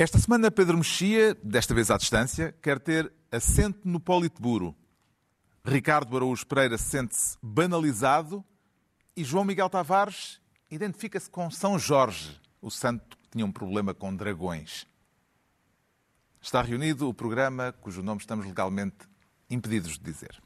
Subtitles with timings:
[0.00, 4.72] Esta semana, Pedro Mexia, desta vez à distância, quer ter assento no Politburo.
[5.64, 8.44] Ricardo Araújo Pereira sente-se banalizado
[9.16, 10.40] e João Miguel Tavares
[10.70, 14.86] identifica-se com São Jorge, o santo que tinha um problema com dragões.
[16.40, 18.98] Está reunido o programa cujo nome estamos legalmente
[19.50, 20.40] impedidos de dizer.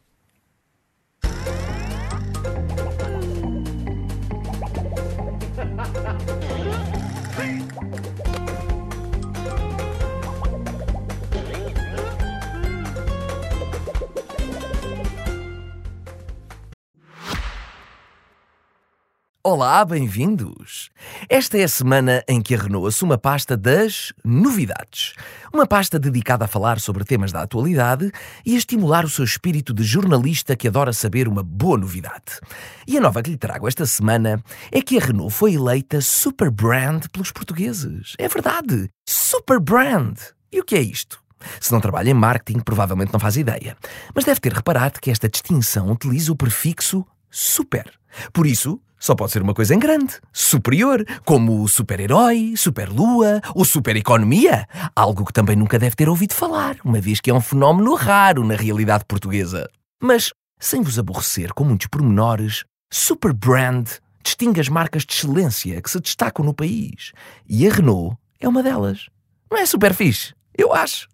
[19.45, 20.89] Olá, bem-vindos!
[21.29, 25.15] Esta é a semana em que a Renault assume a pasta das novidades.
[25.53, 28.13] Uma pasta dedicada a falar sobre temas da atualidade
[28.46, 32.39] e a estimular o seu espírito de jornalista que adora saber uma boa novidade.
[32.87, 36.48] E a nova que lhe trago esta semana é que a Renault foi eleita Super
[36.48, 38.15] Brand pelos portugueses.
[38.19, 38.89] É verdade!
[39.09, 40.19] Super Brand!
[40.53, 41.20] E o que é isto?
[41.61, 43.77] Se não trabalha em marketing, provavelmente não faz ideia.
[44.15, 47.93] Mas deve ter reparado que esta distinção utiliza o prefixo super.
[48.33, 53.64] Por isso, só pode ser uma coisa em grande, superior, como o super-herói, super-lua ou
[53.64, 54.64] super-economia.
[54.94, 58.44] Algo que também nunca deve ter ouvido falar, uma vez que é um fenómeno raro
[58.44, 59.69] na realidade portuguesa.
[60.00, 63.89] Mas, sem vos aborrecer com muitos pormenores, Super Brand
[64.22, 67.11] distingue as marcas de excelência que se destacam no país.
[67.48, 69.09] E a Renault é uma delas.
[69.50, 70.33] Não é super fixe?
[70.56, 71.09] Eu acho.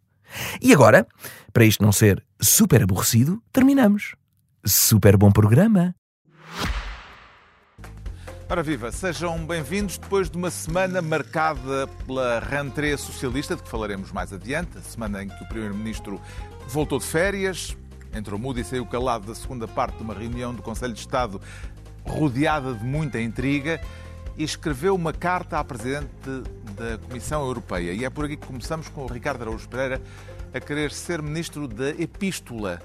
[0.60, 1.06] E agora,
[1.54, 4.14] para isto não ser super aborrecido, terminamos.
[4.62, 5.94] Super bom programa!
[8.50, 14.10] Ora viva, sejam bem-vindos depois de uma semana marcada pela rentrée socialista, de que falaremos
[14.10, 16.18] mais adiante, a semana em que o Primeiro-Ministro
[16.66, 17.76] voltou de férias,
[18.10, 21.38] entrou mudo e saiu calado da segunda parte de uma reunião do Conselho de Estado
[22.06, 23.82] rodeada de muita intriga
[24.34, 26.08] e escreveu uma carta à Presidente
[26.74, 27.92] da Comissão Europeia.
[27.92, 30.00] E é por aqui que começamos com o Ricardo Araújo Pereira
[30.54, 32.80] a querer ser Ministro da Epístola.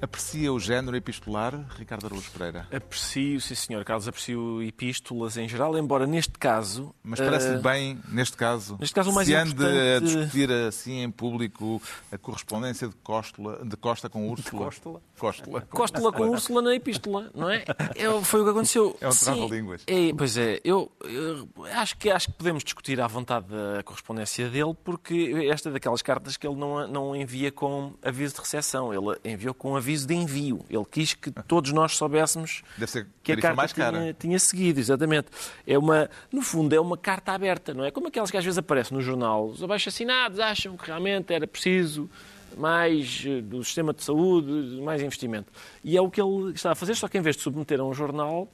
[0.00, 2.68] Aprecia o género epistolar, Ricardo Araújo Pereira?
[2.72, 3.84] Aprecio, sim senhor.
[3.84, 6.94] Carlos, aprecio epístolas em geral, embora neste caso...
[7.02, 7.62] Mas parece-lhe uh...
[7.62, 9.64] bem, neste caso, neste caso o mais se importante...
[9.64, 11.82] ande a discutir assim em público
[12.12, 14.64] a correspondência de, Costa, de Costa com Úrsula.
[14.66, 15.00] Costa?
[15.18, 15.66] Costa.
[15.68, 17.64] Costa com Úrsula na epístola, não é?
[17.96, 18.96] é foi o que aconteceu.
[19.00, 19.82] É um trava-línguas.
[19.86, 23.46] É, pois é, eu, eu, acho, que, acho que podemos discutir à vontade
[23.78, 28.34] a correspondência dele, porque esta é daquelas cartas que ele não, não envia com aviso
[28.34, 30.64] de recepção, ele enviou com aviso aviso de envio.
[30.68, 32.62] Ele quis que todos nós soubéssemos
[33.22, 35.28] que a carta tinha, tinha, seguido, exatamente.
[35.66, 37.90] É uma, no fundo, é uma carta aberta, não é?
[37.90, 39.46] Como aquelas que às vezes aparecem no jornal.
[39.46, 42.10] Os abaixo-assinados acham que realmente era preciso
[42.56, 45.50] mais eh, do sistema de saúde, mais investimento.
[45.82, 47.84] E é o que ele está a fazer, só que em vez de submeter a
[47.84, 48.50] um jornal,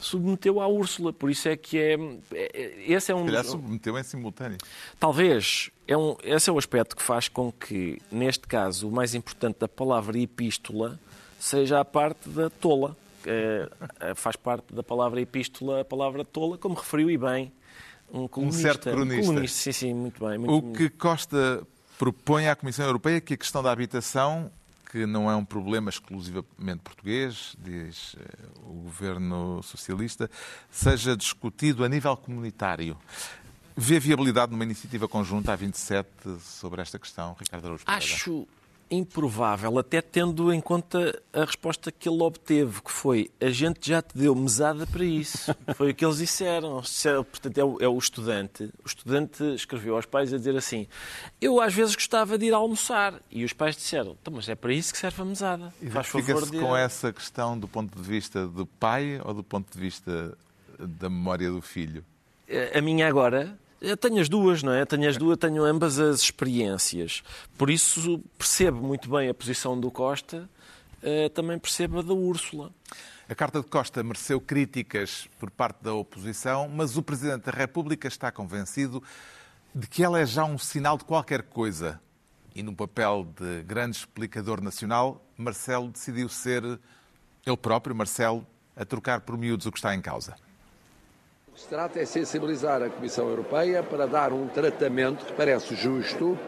[0.00, 1.12] submeteu à Úrsula.
[1.12, 1.94] Por isso é que é.
[2.32, 3.26] é, é esse é um.
[3.26, 4.58] Calhar submeteu em simultâneo.
[4.98, 5.70] Talvez.
[5.86, 9.60] É um, esse é o aspecto que faz com que, neste caso, o mais importante
[9.60, 11.00] da palavra epístola
[11.38, 12.96] seja a parte da tola.
[13.26, 13.68] É,
[14.00, 17.52] é, faz parte da palavra epístola a palavra tola, como referiu e bem
[18.12, 18.58] um colunista.
[18.58, 19.22] Um certo cronista.
[19.22, 20.38] Um colunista, sim, sim, muito bem.
[20.38, 21.66] Muito, o que Costa
[21.98, 24.50] propõe à Comissão Europeia que a questão da habitação
[24.90, 30.30] que não é um problema exclusivamente português, diz eh, o governo socialista,
[30.70, 32.96] seja discutido a nível comunitário.
[33.76, 36.08] Vê viabilidade numa iniciativa conjunta a 27
[36.40, 37.84] sobre esta questão, Ricardo Araújo?
[37.86, 38.48] Acho
[38.90, 44.02] improvável, até tendo em conta a resposta que ele obteve, que foi a gente já
[44.02, 45.54] te deu mesada para isso.
[45.76, 46.82] Foi o que eles disseram.
[47.30, 48.64] Portanto, é o, é o estudante.
[48.84, 50.86] O estudante escreveu aos pais a dizer assim:
[51.40, 53.14] Eu às vezes gostava de ir almoçar.
[53.30, 55.72] E os pais disseram: então, Mas é para isso que serve a mesada.
[55.90, 56.58] Faz favor de.
[56.58, 60.36] com essa questão do ponto de vista do pai ou do ponto de vista
[60.78, 62.04] da memória do filho?
[62.74, 64.84] A minha agora eu tenho as duas, não é?
[64.84, 67.22] Tenho as duas, tenho ambas as experiências.
[67.56, 70.48] Por isso percebo muito bem a posição do Costa,
[71.02, 72.72] eh, também percebo a da Úrsula.
[73.28, 78.08] A Carta de Costa mereceu críticas por parte da oposição, mas o Presidente da República
[78.08, 79.02] está convencido
[79.74, 82.00] de que ela é já um sinal de qualquer coisa.
[82.54, 86.64] E no papel de grande explicador nacional, Marcelo decidiu ser
[87.46, 90.34] ele próprio, Marcelo, a trocar por miúdos o que está em causa
[91.58, 96.38] se trata é sensibilizar a Comissão Europeia para dar um tratamento que parece justo,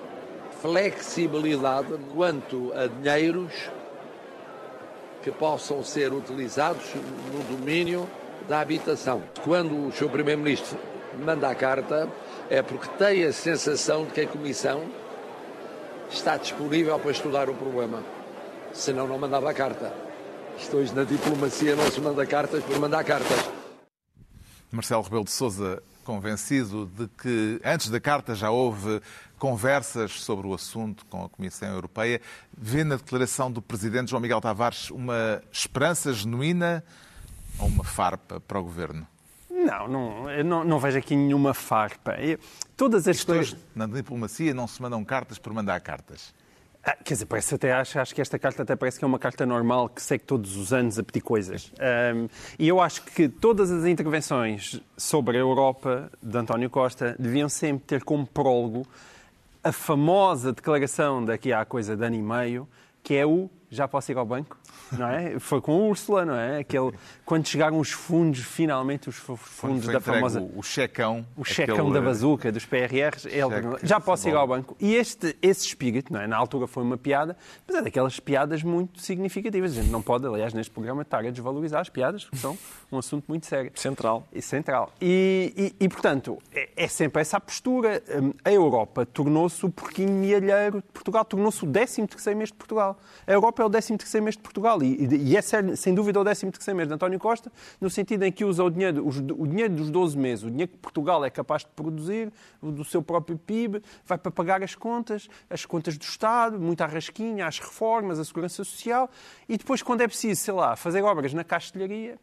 [0.63, 3.53] flexibilidade quanto a dinheiros
[5.21, 6.95] que possam ser utilizados
[7.33, 8.09] no domínio
[8.49, 9.21] da habitação.
[9.43, 10.11] Quando o Sr.
[10.11, 10.79] Primeiro-Ministro
[11.19, 12.09] manda a carta,
[12.49, 14.85] é porque tem a sensação de que a Comissão
[16.09, 18.01] está disponível para estudar o problema.
[18.73, 19.93] Senão não mandava a carta.
[20.57, 23.60] Isto hoje na diplomacia não se manda cartas por mandar cartas.
[24.71, 29.01] Marcelo Rebelo de Sousa convencido de que antes da carta já houve
[29.39, 32.21] conversas sobre o assunto com a Comissão Europeia.
[32.57, 36.85] Vê na declaração do Presidente João Miguel Tavares uma esperança genuína
[37.59, 39.07] ou uma farpa para o Governo?
[39.51, 42.17] Não, não, não, não vejo aqui nenhuma farpa.
[42.77, 43.57] Todas as questões.
[43.75, 46.35] Na diplomacia não se mandam cartas por mandar cartas.
[46.83, 49.19] Ah, quer dizer, parece até acho, acho que esta carta até parece que é uma
[49.19, 51.71] carta normal que segue todos os anos a pedir coisas.
[52.15, 52.27] Um,
[52.59, 57.85] e eu acho que todas as intervenções sobre a Europa de António Costa deviam sempre
[57.87, 58.87] ter como prólogo
[59.63, 62.69] a famosa declaração daqui há coisa de ano e meio,
[63.03, 64.59] que é o já posso ir ao banco?
[64.93, 65.39] não é?
[65.39, 66.59] Foi com a Úrsula, não é?
[66.59, 66.93] Aquele,
[67.25, 70.41] quando chegaram os fundos, finalmente os fundos da famosa...
[70.55, 71.25] O checão.
[71.37, 71.93] O checão aquele...
[71.93, 74.77] da bazuca, dos PRRs, ele, já posso ir ao banco.
[74.81, 76.27] E este, esse espírito, não é?
[76.27, 77.37] Na altura foi uma piada,
[77.67, 79.73] mas é daquelas piadas muito significativas.
[79.73, 82.57] A gente não pode, aliás, neste programa, estar a desvalorizar as piadas, que são
[82.91, 83.71] um assunto muito sério.
[83.75, 84.27] Central.
[84.33, 84.93] E central.
[85.01, 88.03] E, e, e portanto, é, é, sempre essa a postura.
[88.21, 92.55] Hum, a Europa tornou-se o porquinho mielheiro de Portugal, tornou-se o 13 terceiro mês de
[92.57, 92.99] Portugal.
[93.27, 94.83] A Europa é o 13 terceiro mês de Portugal.
[94.83, 98.33] E, e é sem dúvida o 13 terceiro mês de António Costa, no sentido em
[98.33, 101.63] que usa o dinheiro, o dinheiro dos 12 meses, o dinheiro que Portugal é capaz
[101.63, 106.59] de produzir, do seu próprio PIB, vai para pagar as contas, as contas do Estado,
[106.59, 109.11] muita arrasquinha, as reformas, a segurança social,
[109.49, 112.19] e depois, quando é preciso, sei lá, fazer obras na castelharia,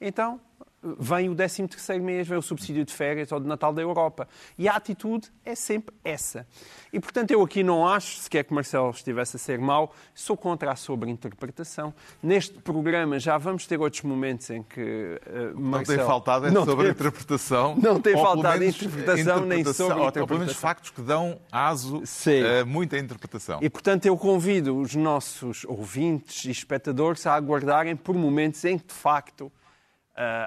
[0.00, 0.40] então
[0.82, 4.28] vem o 13 terceiro mês, vem o subsídio de férias ou de Natal da Europa.
[4.56, 6.46] E a atitude é sempre essa.
[6.92, 10.70] E, portanto, eu aqui não acho sequer que Marcelo estivesse a ser mau, sou contra
[10.70, 11.92] a sobreinterpretação.
[12.22, 15.60] Neste programa já vamos ter outros momentos em que uh, Marcelo...
[15.60, 17.76] Não tem faltado é sobreinterpretação.
[17.82, 20.22] Não tem faltado interpretação, nem sobreinterpretação.
[20.22, 23.58] Ou pelo menos factos que dão aso a muita interpretação.
[23.62, 28.86] E, portanto, eu convido os nossos ouvintes e espectadores a aguardarem por momentos em que,
[28.86, 29.67] de facto, Uh,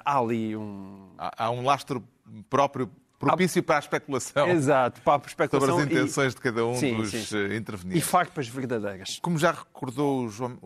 [0.03, 1.09] há ali um.
[1.18, 2.03] Há, há um lastro
[2.50, 2.89] próprio
[3.21, 4.50] propício para a especulação.
[4.50, 5.77] Exato, para a especulação.
[5.77, 6.35] Sobre as intenções e...
[6.35, 7.38] de cada um sim, dos sim.
[7.38, 8.03] Eh, intervenientes.
[8.03, 9.19] E farpas verdadeiras.
[9.21, 10.57] Como já recordou o João,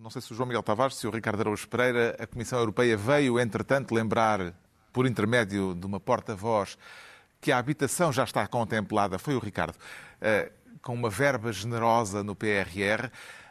[0.00, 2.96] não sei se o João Miguel Tavares, se o Ricardo Araújo Pereira, a Comissão Europeia
[2.96, 4.52] veio, entretanto, lembrar,
[4.92, 6.76] por intermédio de uma porta-voz,
[7.40, 10.50] que a habitação já está contemplada, foi o Ricardo, uh,
[10.82, 13.10] com uma verba generosa no PRR.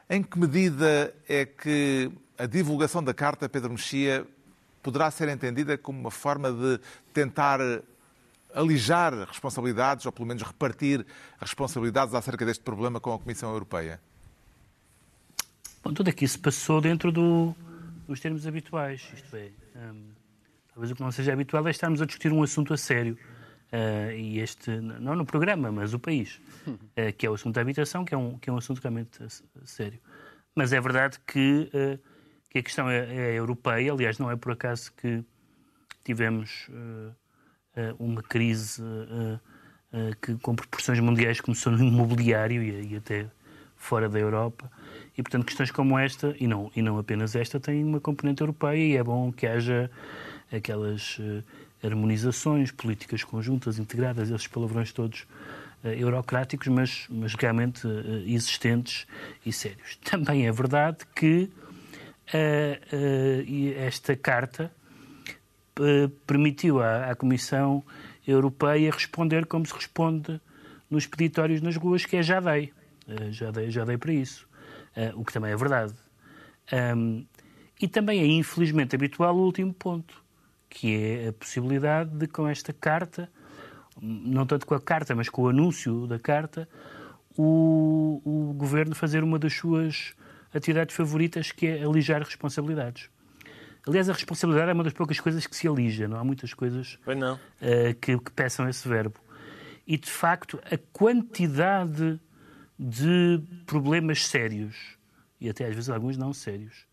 [0.10, 4.26] Em que medida é que a divulgação da carta, Pedro Mexia,
[4.84, 6.80] poderá ser entendida como uma forma de
[7.14, 7.60] tentar
[8.54, 11.06] alijar responsabilidades, ou pelo menos repartir
[11.40, 14.00] responsabilidades acerca deste problema com a Comissão Europeia?
[15.84, 17.56] Bom, tudo aqui se passou dentro do,
[18.08, 19.10] dos termos habituais.
[19.14, 20.04] Isto é, um,
[20.74, 23.18] talvez o que não seja habitual é estarmos a discutir um assunto a sério.
[23.74, 27.62] Uh, e este, não no programa, mas o país, uh, que é o assunto da
[27.62, 29.18] habitação, que é um, que é um assunto realmente
[29.66, 30.00] sério.
[30.54, 32.00] Mas é verdade que uh,
[32.54, 33.92] que a questão é, é, europeia.
[33.92, 35.24] Aliás, não é por acaso que
[36.04, 37.16] tivemos uh,
[37.82, 39.40] uh, uma crise uh,
[40.22, 43.26] que, com proporções mundiais começou no imobiliário e, e, até
[43.76, 44.72] fora da Europa.
[45.18, 48.78] E, portanto, questões como esta, e não, e não apenas esta, têm uma componente europeia
[48.78, 49.90] e é bom que haja
[50.52, 51.20] aquelas
[51.84, 55.28] harmonizações, políticas conjuntas, integradas, esses palavrões todos
[55.84, 57.86] eurocráticos, mas, mas realmente
[58.26, 59.06] existentes
[59.46, 59.98] e sérios.
[59.98, 61.52] Também é verdade que
[63.78, 64.72] esta carta
[66.26, 67.84] permitiu à, à, Comissão
[68.26, 70.40] Europeia responder como se responde
[70.90, 72.72] nos peditórios nas ruas, que é já dei.
[73.32, 74.48] já dei, já dei para isso.
[75.16, 75.94] o que também é verdade.
[77.82, 80.24] E também é infelizmente habitual o último ponto,
[80.70, 83.30] que é a possibilidade de, com esta carta,
[84.02, 86.68] não tanto com a carta, mas com o anúncio da carta,
[87.38, 90.14] o, o governo fazer uma das suas
[90.54, 93.10] atividades favoritas, que é alijar responsabilidades.
[93.86, 96.98] Aliás, a responsabilidade é uma das poucas coisas que se alija, não há muitas coisas
[97.62, 99.20] uh, que, que peçam esse verbo.
[99.86, 102.20] E, de facto, a quantidade
[102.80, 104.98] de problemas sérios,
[105.40, 106.86] e até às vezes alguns não sérios,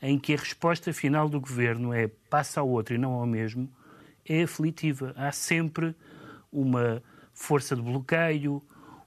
[0.00, 3.70] em que a resposta final do governo é passa ao outro e não ao mesmo,
[4.26, 5.12] é aflitiva.
[5.16, 5.94] Há sempre
[6.50, 7.02] uma
[7.34, 8.62] força de bloqueio,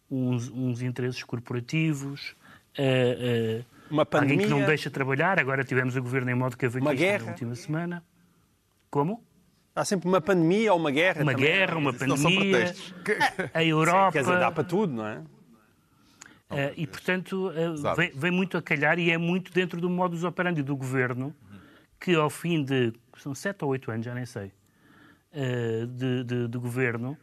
[0.09, 2.35] uns, uns interesses corporativos,
[2.77, 4.35] uh, uh, uma pandemia.
[4.35, 5.39] Alguém que não deixa trabalhar.
[5.39, 8.03] Agora tivemos o governo em modo cavaquista na última semana.
[8.89, 9.23] Como?
[9.75, 11.21] Há sempre uma pandemia ou uma guerra.
[11.21, 11.47] Uma também.
[11.47, 12.73] guerra, uma pandemia.
[13.53, 14.13] A Europa.
[14.13, 15.19] Quer dizer, dá para tudo, não é?
[16.49, 20.23] Uh, e, portanto, uh, vem, vem, muito a calhar e é muito dentro do modus
[20.23, 21.35] operandi do governo
[21.99, 22.93] que, ao fim de.
[23.17, 24.53] são sete ou oito anos, já nem sei.
[25.33, 27.17] Uh, de, de, de, governo,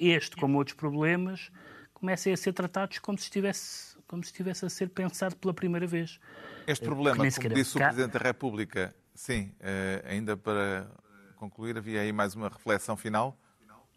[0.00, 1.52] este, como outros problemas,
[1.92, 5.86] comecem a ser tratados como se estivesse como se estivesse a ser pensado pela primeira
[5.86, 6.18] vez.
[6.66, 10.90] Este problema, como disse o Presidente da República, sim, eh, ainda para
[11.36, 13.38] concluir, havia aí mais uma reflexão final?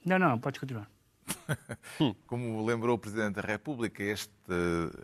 [0.06, 0.90] Não, não, podes continuar.
[2.28, 4.32] Como lembrou o Presidente da República, este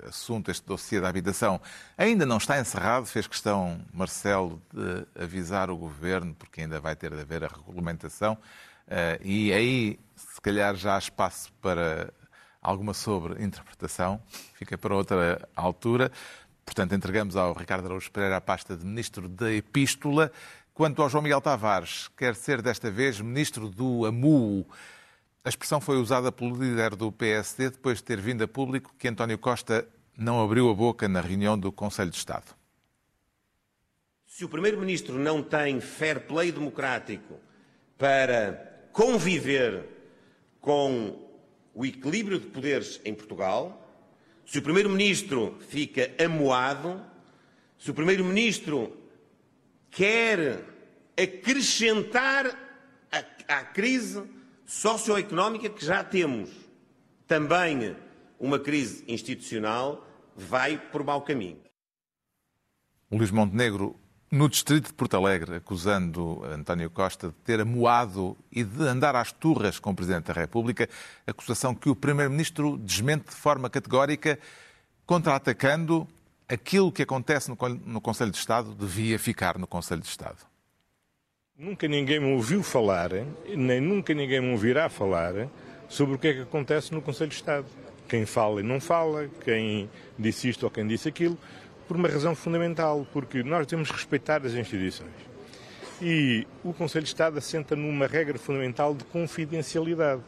[0.08, 1.62] assunto, este dossiê da habitação,
[1.98, 3.06] ainda não está encerrado.
[3.06, 8.38] Fez questão, Marcelo, de avisar o Governo, porque ainda vai ter de haver a regulamentação.
[8.88, 12.12] Eh, e aí, se calhar, já há espaço para
[12.68, 14.22] alguma sobre-interpretação.
[14.54, 16.12] Fica para outra altura.
[16.66, 20.30] Portanto, entregamos ao Ricardo Araújo Pereira a pasta de Ministro da Epístola.
[20.74, 24.68] Quanto ao João Miguel Tavares, quer ser desta vez Ministro do AMU.
[25.46, 29.08] A expressão foi usada pelo líder do PSD depois de ter vindo a público que
[29.08, 32.54] António Costa não abriu a boca na reunião do Conselho de Estado.
[34.26, 37.40] Se o Primeiro-Ministro não tem fair play democrático
[37.98, 39.86] para conviver
[40.60, 41.27] com
[41.78, 43.88] o equilíbrio de poderes em Portugal,
[44.44, 47.00] se o Primeiro-Ministro fica amoado,
[47.78, 48.98] se o Primeiro-Ministro
[49.92, 50.66] quer
[51.16, 52.48] acrescentar
[53.48, 54.24] à crise
[54.66, 56.50] socioeconómica que já temos,
[57.28, 57.96] também
[58.40, 60.04] uma crise institucional,
[60.36, 61.62] vai por mau caminho.
[63.12, 68.84] Luís Montenegro, no distrito de Porto Alegre, acusando António Costa de ter amoado e de
[68.84, 70.90] andar às turras com o Presidente da República,
[71.26, 74.38] acusação que o Primeiro-Ministro desmente de forma categórica,
[75.06, 76.06] contra-atacando
[76.48, 80.38] aquilo que acontece no Conselho de Estado devia ficar no Conselho de Estado.
[81.58, 83.12] Nunca ninguém me ouviu falar,
[83.48, 85.48] nem nunca ninguém me ouvirá falar
[85.90, 87.66] sobre o que é que acontece no Conselho de Estado.
[88.08, 91.38] Quem fala e não fala, quem disse isto ou quem disse aquilo,
[91.88, 95.10] por uma razão fundamental, porque nós devemos respeitar as instituições.
[96.02, 100.22] E o Conselho de Estado assenta numa regra fundamental de confidencialidade.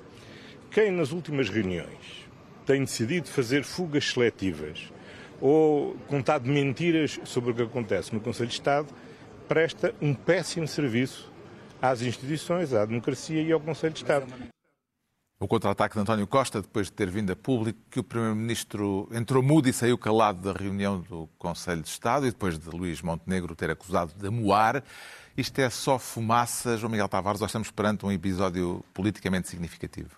[0.72, 2.28] Quem nas últimas reuniões
[2.66, 4.92] tem decidido fazer fugas seletivas
[5.42, 8.88] ou contado mentiras sobre o que acontece no Conselho de Estado,
[9.48, 11.32] presta um péssimo serviço
[11.82, 14.28] às instituições, à democracia e ao Conselho de Estado.
[15.42, 19.42] O contra-ataque de António Costa, depois de ter vindo a público que o Primeiro-Ministro entrou
[19.42, 23.56] mudo e saiu calado da reunião do Conselho de Estado e depois de Luís Montenegro
[23.56, 24.84] ter acusado de amoar.
[25.38, 30.10] Isto é só fumaça, João Miguel Tavares, ou estamos perante um episódio politicamente significativo?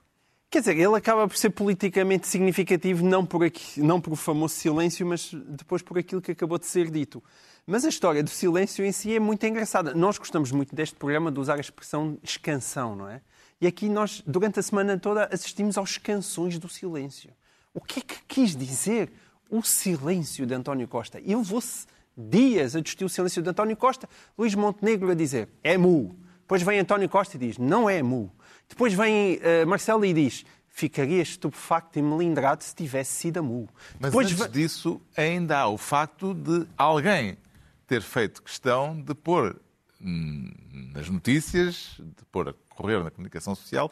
[0.49, 4.55] Quer dizer, ele acaba por ser politicamente significativo não por, aqui, não por o famoso
[4.55, 7.23] silêncio, mas depois por aquilo que acabou de ser dito.
[7.67, 9.93] Mas a história do silêncio em si é muito engraçada.
[9.93, 13.21] Nós gostamos muito deste programa de usar a expressão escansão, não é?
[13.61, 17.29] E aqui nós, durante a semana toda, assistimos aos canções do silêncio.
[17.71, 19.13] O que é que quis dizer
[19.51, 21.21] o silêncio de António Costa?
[21.23, 21.85] E levou-se
[22.17, 24.09] dias a discutir o silêncio de António Costa.
[24.35, 26.17] Luís Montenegro a dizer, é mu.
[26.39, 28.31] Depois vem António Costa e diz, não é mu.
[28.67, 33.69] Depois vem uh, Marcelo e diz, ficaria estupefacto e melindrado se tivesse sido a mu.
[33.99, 37.37] Mas Depois antes disso, ainda há o facto de alguém
[37.85, 39.61] ter feito questão de pôr
[40.03, 43.91] nas notícias, de pôr a correr na comunicação social,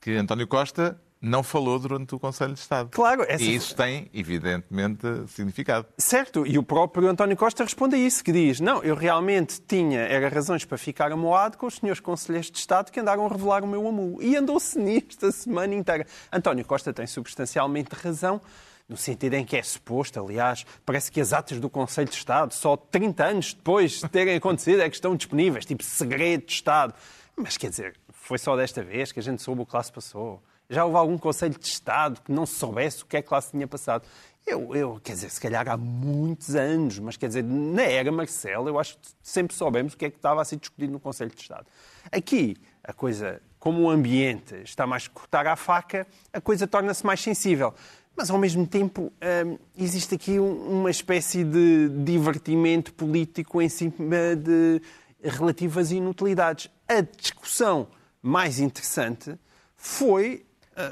[0.00, 2.90] que António Costa não falou durante o Conselho de Estado.
[2.92, 3.42] Claro, essa...
[3.42, 5.86] E isso tem, evidentemente, significado.
[5.98, 10.00] Certo, e o próprio António Costa responde a isso, que diz, não, eu realmente tinha,
[10.00, 13.64] era razões para ficar amoado com os senhores conselheiros de Estado que andaram a revelar
[13.64, 14.22] o meu amor.
[14.22, 16.06] E andou-se nisto a semana inteira.
[16.32, 18.40] António Costa tem substancialmente razão,
[18.88, 22.54] no sentido em que é suposto, aliás, parece que as atas do Conselho de Estado,
[22.54, 26.94] só 30 anos depois de terem acontecido, é que estão disponíveis, tipo segredo de Estado.
[27.36, 29.92] Mas quer dizer, foi só desta vez que a gente soube o que lá se
[29.92, 30.42] passou.
[30.70, 33.50] Já houve algum Conselho de Estado que não soubesse o que é que lá se
[33.50, 34.06] tinha passado.
[34.46, 38.68] Eu, eu, quer dizer, se calhar há muitos anos, mas quer dizer, na era Marcelo,
[38.68, 41.30] eu acho que sempre soubemos o que é que estava a ser discutido no Conselho
[41.30, 41.66] de Estado.
[42.10, 47.20] Aqui, a coisa, como o ambiente está mais cortar à faca, a coisa torna-se mais
[47.20, 47.74] sensível.
[48.18, 49.12] Mas, ao mesmo tempo,
[49.46, 54.82] hum, existe aqui uma espécie de divertimento político em cima de
[55.22, 56.68] relativas inutilidades.
[56.88, 57.86] A discussão
[58.20, 59.38] mais interessante
[59.76, 60.44] foi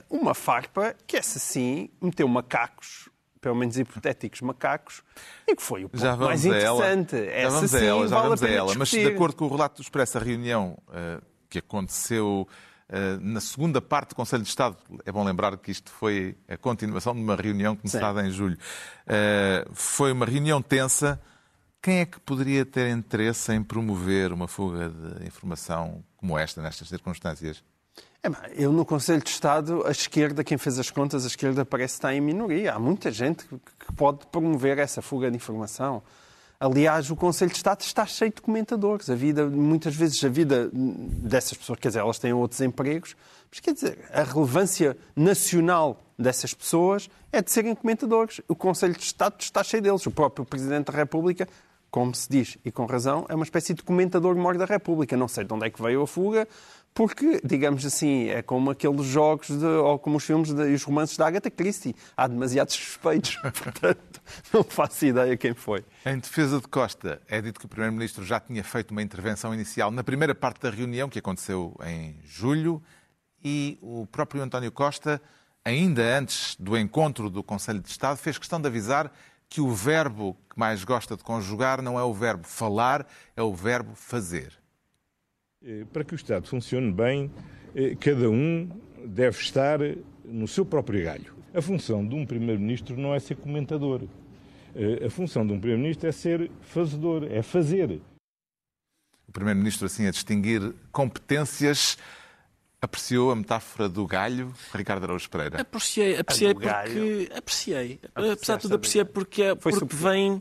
[0.08, 5.04] hum, uma farpa que, essa sim, meteu macacos pelo menos hipotéticos macacos,
[5.46, 7.16] e que foi o ponto já mais interessante.
[7.16, 8.74] Já essa vamos sim, a ela, já vale vamos a a ela.
[8.76, 9.08] Mas, discutir.
[9.08, 12.48] de acordo com o relato do Expresso, a reunião uh, que aconteceu
[13.20, 17.14] na segunda parte do Conselho de Estado, é bom lembrar que isto foi a continuação
[17.14, 18.28] de uma reunião começada Sim.
[18.28, 21.20] em julho, uh, foi uma reunião tensa.
[21.82, 26.88] Quem é que poderia ter interesse em promover uma fuga de informação como esta, nestas
[26.88, 27.62] circunstâncias?
[28.22, 31.94] É, eu, no Conselho de Estado, a esquerda, quem fez as contas, a esquerda parece
[31.94, 32.74] estar em minoria.
[32.74, 36.02] Há muita gente que pode promover essa fuga de informação.
[36.58, 39.10] Aliás, o Conselho de Estado está cheio de comentadores.
[39.10, 43.14] A vida, muitas vezes, a vida dessas pessoas, quer dizer, elas têm outros empregos,
[43.50, 48.40] mas quer dizer, a relevância nacional dessas pessoas é de serem comentadores.
[48.48, 50.06] O Conselho de Estado está cheio deles.
[50.06, 51.46] O próprio Presidente da República
[51.96, 55.16] como se diz, e com razão, é uma espécie de comentador-mor da República.
[55.16, 56.46] Não sei de onde é que veio a fuga,
[56.96, 61.14] porque, digamos assim, é como aqueles jogos, de, ou como os filmes e os romances
[61.14, 61.94] da Agatha Christie.
[62.16, 65.84] Há demasiados suspeitos, portanto, não faço ideia quem foi.
[66.06, 69.90] Em defesa de Costa, é dito que o Primeiro-Ministro já tinha feito uma intervenção inicial
[69.90, 72.82] na primeira parte da reunião, que aconteceu em julho,
[73.44, 75.20] e o próprio António Costa,
[75.62, 79.12] ainda antes do encontro do Conselho de Estado, fez questão de avisar
[79.50, 83.54] que o verbo que mais gosta de conjugar não é o verbo falar, é o
[83.54, 84.58] verbo fazer.
[85.66, 87.28] Eh, para que o Estado funcione bem,
[87.74, 88.68] eh, cada um
[89.04, 89.80] deve estar
[90.24, 91.34] no seu próprio galho.
[91.52, 94.02] A função de um Primeiro-Ministro não é ser comentador.
[94.76, 98.00] Eh, a função de um Primeiro-Ministro é ser fazedor, é fazer.
[99.26, 101.98] O Primeiro-Ministro, assim, a distinguir competências,
[102.80, 105.60] apreciou a metáfora do galho, Ricardo Araújo Pereira?
[105.60, 106.68] Apreciei, apreciei porque.
[106.68, 107.28] galho.
[107.36, 107.98] Apreciei.
[108.14, 110.40] Apreciaste Apesar de tudo, apreciei porque, é- Foi porque vem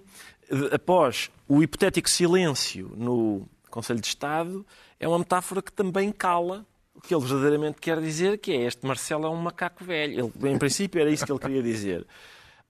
[0.71, 4.65] após o hipotético silêncio no Conselho de Estado,
[5.05, 8.87] é uma metáfora que também cala o que ele verdadeiramente quer dizer, que é este
[8.87, 10.31] Marcelo é um macaco velho.
[10.41, 12.07] Ele, em princípio era isso que ele queria dizer.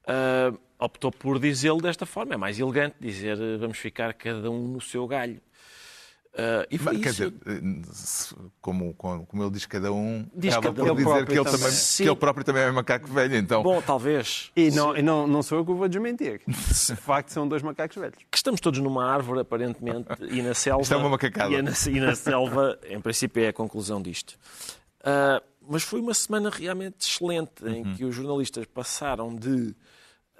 [0.06, 2.34] Ah, optou por dizê-lo desta forma.
[2.34, 5.40] É mais elegante dizer eh, vamos ficar cada um no seu galho.
[6.38, 7.32] Ah, e foi Quer isso.
[7.32, 10.96] dizer, se- como, como como ele diz cada um, Diz cada por um.
[10.96, 13.64] dizer que ele, próprio também, que ele próprio também é macaco velho, então...
[13.64, 14.52] Bom, talvez.
[14.56, 16.42] E não, e não, não sou eu que vou desmentir.
[16.46, 18.18] De facto, são dois macacos velhos.
[18.30, 20.82] que estamos todos numa árvore, aparentemente, e na selva.
[20.82, 21.54] Isto é uma macacada.
[21.54, 24.38] E, na, e na selva, em princípio, é a conclusão disto.
[25.04, 27.96] Ah, mas foi uma semana realmente excelente, em Uhum.
[27.96, 29.74] que os jornalistas passaram de.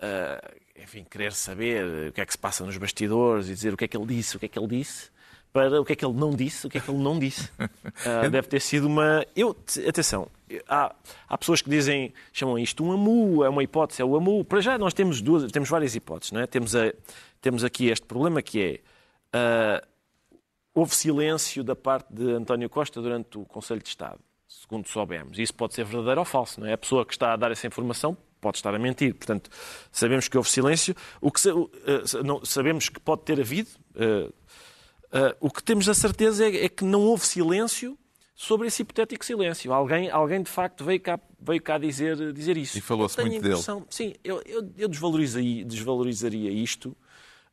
[0.02, 3.78] ah, enfim, querer saber o que é que se passa nos bastidores e dizer o
[3.78, 5.10] que é que ele disse, o que é que ele disse,
[5.56, 7.50] para o que é que ele não disse, o que é que ele não disse.
[8.06, 9.26] Ah, deve ter sido uma.
[9.34, 9.56] Eu,
[9.88, 10.28] atenção,
[10.68, 10.94] há,
[11.30, 14.44] há pessoas que dizem, chamam isto um amu, é uma hipótese, é o amu.
[14.44, 16.46] Para já nós temos duas, temos várias hipóteses, não é?
[16.46, 16.94] Temos, a,
[17.40, 18.80] temos aqui este problema que é.
[19.32, 19.82] ah,
[20.74, 25.40] houve silêncio da parte de António Costa durante o Conselho de Estado, segundo soubemos.
[25.40, 26.74] Isso pode ser verdadeiro ou falso, não é?
[26.74, 29.16] A pessoa que está a dar essa informação pode estar a mentir.
[29.16, 29.50] Portanto,
[29.90, 30.94] sabemos que houve silêncio.
[31.22, 31.40] O que
[32.24, 33.70] não- sabemos que pode ter havido.
[35.16, 37.98] Eh, o que temos a certeza é, é que não houve silêncio
[38.36, 39.72] sobre esse hipotético silêncio.
[39.74, 42.78] Alguém, alguém de facto veio cá, veio cá dizer, dizer isso.
[42.78, 46.96] E falou-se muito impressão- Sim, eu, eu, eu desvalorizaria, desvalorizaria isto.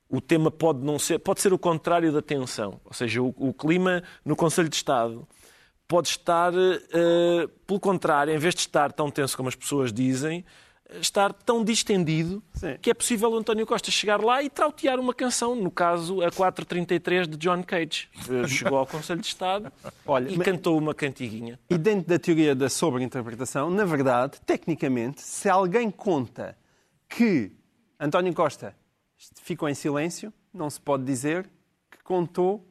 [0.09, 2.81] O tema pode não ser, pode ser o contrário da tensão.
[2.85, 5.27] Ou seja, o, o clima no Conselho de Estado
[5.88, 10.44] pode estar, eh, pelo contrário, em vez de estar tão tenso como as pessoas dizem,
[11.01, 12.77] estar tão distendido Sim.
[12.81, 16.31] que é possível o António Costa chegar lá e trautear uma canção, no caso a
[16.31, 18.09] 433 de John Cage.
[18.29, 19.73] Eh, Chegou ao Conselho de Estado
[20.07, 21.59] Olha, e mas- cantou uma cantiguinha.
[21.71, 26.57] E dentro da teoria da sobreinterpretação, na verdade, tecnicamente, se alguém conta
[27.09, 27.53] que
[27.99, 28.75] António Costa
[29.43, 31.49] ficou em silêncio, não se pode dizer
[31.91, 32.67] que contou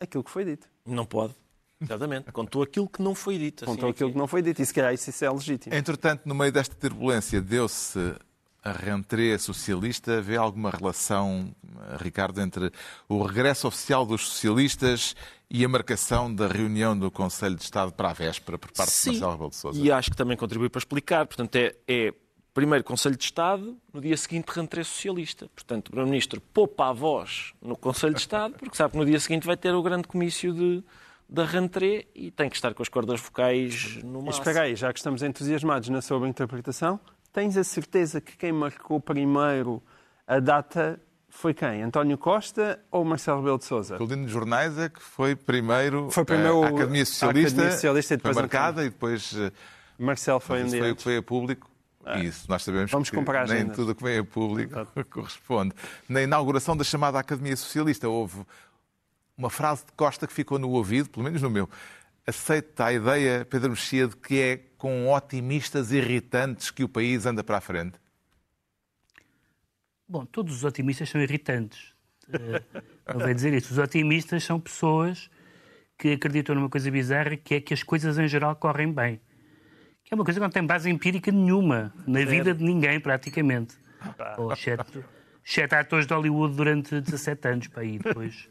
[0.00, 0.66] aquilo que foi dito.
[0.86, 1.34] Não pode.
[1.80, 2.32] Exatamente.
[2.32, 3.64] Contou aquilo que não foi dito.
[3.64, 4.60] assim Contou é aquilo que que não foi dito.
[4.60, 5.74] E se calhar isso, isso é legítimo.
[5.74, 8.14] Entretanto, no meio desta turbulência, deu-se
[8.62, 10.20] a rentrée socialista.
[10.20, 11.54] Vê alguma relação,
[12.00, 12.72] Ricardo, entre
[13.08, 15.14] o regresso oficial dos socialistas
[15.50, 19.12] e a marcação da reunião do Conselho de Estado para a véspera por parte Sim.
[19.12, 19.80] de Marcelo Rebelo de Sousa?
[19.80, 21.26] E acho que também contribui para explicar.
[21.26, 22.12] Portanto, é, é
[22.52, 25.48] primeiro Conselho de Estado, no dia seguinte rentrée socialista.
[25.54, 29.20] Portanto, o Primeiro-Ministro poupa a voz no Conselho de Estado, porque sabe que no dia
[29.20, 30.82] seguinte vai ter o grande comício de,
[31.28, 34.42] da rentrée e tem que estar com as cordas vocais no Mas máximo.
[34.48, 36.98] espera aí, já que estamos entusiasmados na sobreinterpretação,
[37.32, 39.82] tens a certeza que quem marcou primeiro
[40.26, 41.82] a data foi quem?
[41.82, 44.02] António Costa ou Marcelo Rebelo de Sousa?
[44.02, 47.72] O de jornais é que foi primeiro, Foi primeiro eh, a Academia a Socialista, Academia
[47.72, 49.52] Socialista e depois foi marcada e depois eh,
[49.98, 51.70] Marcelo foi um foi o que veio a público.
[52.16, 55.74] E isso nós sabemos Vamos que comparar nem tudo o que vem a público corresponde.
[56.08, 58.46] Na inauguração da chamada Academia Socialista houve
[59.38, 61.70] uma frase de Costa que ficou no ouvido, pelo menos no meu.
[62.26, 67.42] Aceita a ideia, Pedro Mexia, de que é com otimistas irritantes que o país anda
[67.44, 67.98] para a frente?
[70.06, 71.94] Bom, todos os otimistas são irritantes.
[72.32, 72.62] Eh,
[73.12, 73.72] Convém dizer isso.
[73.72, 75.30] Os otimistas são pessoas
[75.96, 79.20] que acreditam numa coisa bizarra, que é que as coisas em geral correm bem.
[80.04, 83.76] Que é uma coisa que não tem base empírica nenhuma na vida de ninguém, praticamente.
[84.36, 85.04] Ou exceto,
[85.44, 88.48] exceto atores de Hollywood durante 17 anos, para aí depois.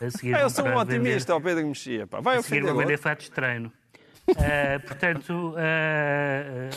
[0.00, 2.06] A seguir Ah, eu sou um otimista, ó Pedro Mexia.
[2.06, 2.20] Pá.
[2.20, 3.72] Vai a seguir vão vender fatos de treino.
[4.36, 6.70] Ah, portanto, ah,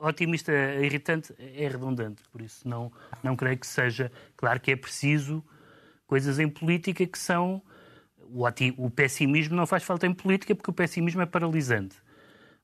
[0.00, 4.10] ah, otimista irritante é redundante, por isso não, não creio que seja.
[4.36, 5.44] Claro que é preciso
[6.06, 7.62] coisas em política que são.
[8.34, 8.46] O,
[8.78, 11.96] o pessimismo não faz falta em política porque o pessimismo é paralisante.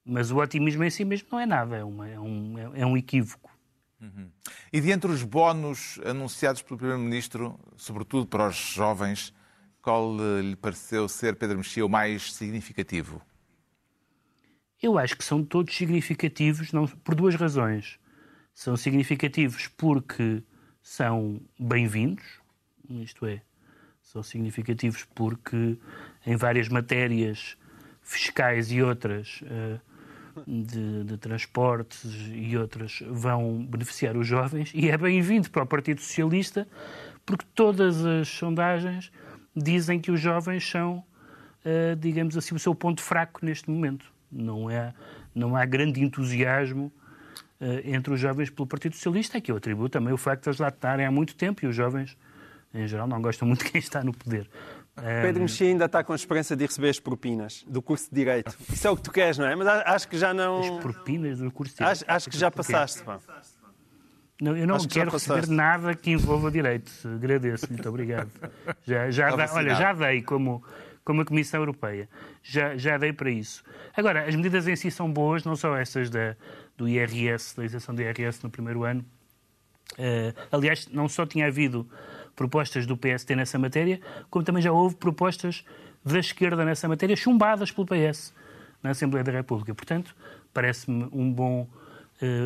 [0.04, 2.96] Mas o otimismo em si mesmo não é nada, é, uma- é um, é um
[2.96, 3.50] equívoco.
[4.00, 4.30] Uhum.
[4.72, 9.34] E de entre os bónus anunciados pelo Primeiro-Ministro, sobretudo para os jovens,
[9.88, 13.22] qual lhe pareceu ser, Pedro Mexia, o mais significativo?
[14.82, 17.98] Eu acho que são todos significativos não, por duas razões.
[18.52, 20.42] São significativos porque
[20.82, 22.22] são bem-vindos,
[22.90, 23.40] isto é,
[24.02, 25.78] são significativos porque
[26.26, 27.56] em várias matérias
[28.02, 29.80] fiscais e outras uh,
[30.46, 36.02] de, de, transportes e outras vão beneficiar os jovens e é bem-vindo para o Partido
[36.02, 36.68] Socialista
[37.24, 39.10] porque todas as sondagens
[39.58, 40.98] dizem que os jovens são,
[41.64, 44.12] uh, digamos assim, o seu ponto fraco neste momento.
[44.30, 44.92] Não, é,
[45.34, 46.92] não há grande entusiasmo
[47.60, 50.60] uh, entre os jovens pelo Partido Socialista, que eu atribuo também o facto de eles
[50.60, 52.16] lá estarem há muito tempo e os jovens,
[52.72, 54.48] em geral, não gostam muito de quem está no poder.
[55.22, 58.56] Pedro Mexia ainda está com a esperança de receber as propinas do curso de Direito.
[58.72, 59.54] Isso é o que tu queres, não é?
[59.54, 60.60] Mas acho que já não.
[60.60, 62.02] As propinas do curso de Direito.
[62.02, 63.20] Acho, acho que já passaste, pá.
[64.40, 66.90] Não, eu não acho quero que receber nada que envolva direito.
[67.06, 68.30] Agradeço, muito obrigado.
[68.86, 70.62] Já, já dá, olha, já dei como,
[71.04, 72.08] como a Comissão Europeia.
[72.42, 73.62] Já, já dei para isso.
[73.96, 76.36] Agora, as medidas em si são boas, não só essas da,
[76.76, 79.04] do IRS, da isenção do IRS no primeiro ano.
[79.94, 81.88] Uh, aliás, não só tinha havido
[82.36, 85.64] propostas do PST nessa matéria, como também já houve propostas
[86.04, 88.32] da esquerda nessa matéria, chumbadas pelo PS
[88.82, 89.74] na Assembleia da República.
[89.74, 90.14] Portanto,
[90.54, 91.68] parece-me um bom,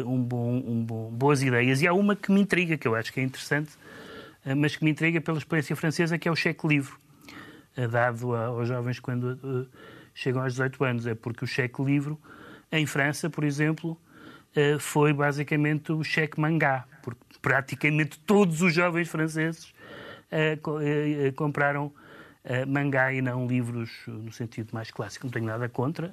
[0.07, 1.81] um bom, um bom, boas ideias.
[1.81, 3.71] E há uma que me intriga, que eu acho que é interessante,
[4.45, 6.93] uh, mas que me intriga pela experiência francesa, que é o cheque livre,
[7.77, 9.69] uh, dado aos jovens quando
[10.15, 11.07] chegam aos 18 anos.
[11.07, 12.17] É porque o cheque livre,
[12.71, 13.99] em França, por exemplo,
[14.79, 19.73] foi basicamente o cheque mangá, porque praticamente todos os jovens franceses
[21.35, 21.91] compraram
[22.67, 25.27] mangá e não livros no sentido mais clássico.
[25.27, 26.11] Não tenho nada contra,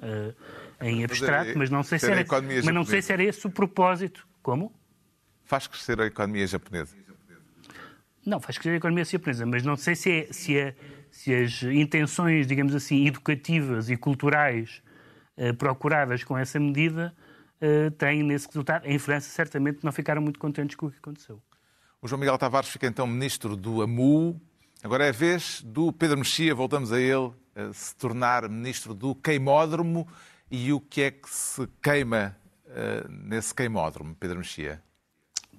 [0.80, 2.24] em abstrato, mas não sei, se era,
[2.64, 4.26] mas não sei se era esse o propósito.
[4.42, 4.72] Como?
[5.44, 6.96] Faz crescer a economia japonesa.
[8.24, 10.74] Não, faz crescer a economia japonesa, mas não sei se, é, se, é,
[11.10, 14.82] se as intenções, digamos assim, educativas e culturais
[15.56, 17.14] procuradas com essa medida
[17.96, 18.86] têm nesse resultado.
[18.86, 21.42] Em França, certamente, não ficaram muito contentes com o que aconteceu.
[22.02, 24.40] O João Miguel Tavares fica então ministro do AMU.
[24.82, 29.14] Agora é a vez do Pedro Mexia, voltamos a ele, a se tornar ministro do
[29.14, 30.08] queimódromo.
[30.50, 32.36] E o que é que se queima
[32.66, 34.82] uh, nesse queimódromo, Pedro Mexia?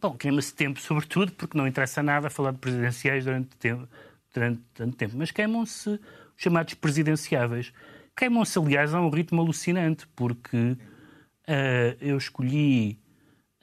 [0.02, 3.88] Bom, queima-se tempo, sobretudo, porque não interessa nada falar de presidenciais durante, tempo,
[4.34, 5.16] durante tanto tempo.
[5.18, 6.00] Mas queimam-se os
[6.36, 7.72] chamados presidenciáveis.
[8.18, 13.00] Queimam-se, aliás, a um ritmo alucinante, porque uh, eu escolhi.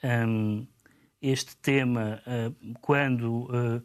[0.03, 0.67] Um,
[1.21, 3.83] este tema uh, quando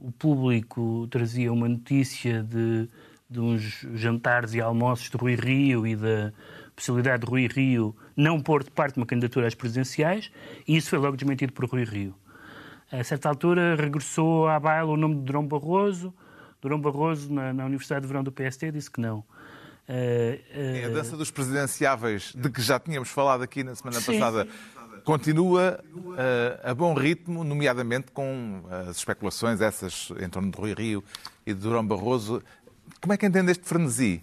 [0.00, 2.88] o público trazia uma notícia de,
[3.30, 6.32] de uns jantares e almoços de Rui Rio e da
[6.74, 10.32] possibilidade de Rui Rio não pôr de parte uma candidatura às presidenciais,
[10.66, 12.14] e isso foi logo desmentido por Rui Rio.
[12.90, 16.12] A certa altura regressou à baila o nome de Durão Barroso.
[16.60, 19.24] Durão Barroso, na, na Universidade de Verão do PST, disse que não.
[19.86, 24.18] É a dança dos presidenciáveis, de que já tínhamos falado aqui na semana Sim.
[24.18, 24.48] passada,
[25.04, 31.04] continua uh, a bom ritmo, nomeadamente com as especulações essas em torno de Rui Rio
[31.46, 32.42] e de Durão Barroso.
[33.00, 34.22] Como é que entende este frenesi?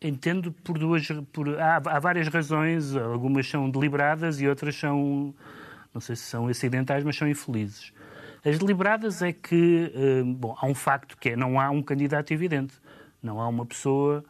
[0.00, 1.06] Entendo por duas.
[1.32, 5.34] Por, há, há, várias razões, algumas são deliberadas e outras são.
[5.94, 7.92] Não sei se são acidentais, mas são infelizes.
[8.44, 9.92] As deliberadas é que.
[9.94, 12.74] Uh, bom, há um facto que é: não há um candidato evidente.
[13.22, 14.24] Não há uma pessoa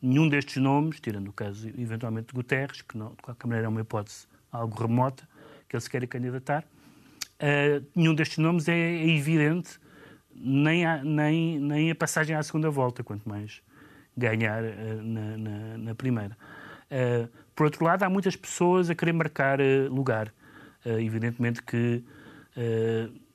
[0.00, 3.68] nenhum destes nomes, tirando o caso eventualmente de Guterres, que não, de qualquer maneira é
[3.68, 5.28] uma hipótese algo remota,
[5.68, 9.78] que ele se queira candidatar, uh, nenhum destes nomes é, é evidente,
[10.40, 13.62] nem a, nem, nem a passagem à segunda volta, quanto mais
[14.16, 16.36] ganhar uh, na, na, na, primeira.
[16.90, 19.58] Uh, por outro lado, há muitas pessoas a querer marcar
[19.90, 20.32] lugar.
[20.84, 22.04] evidentemente que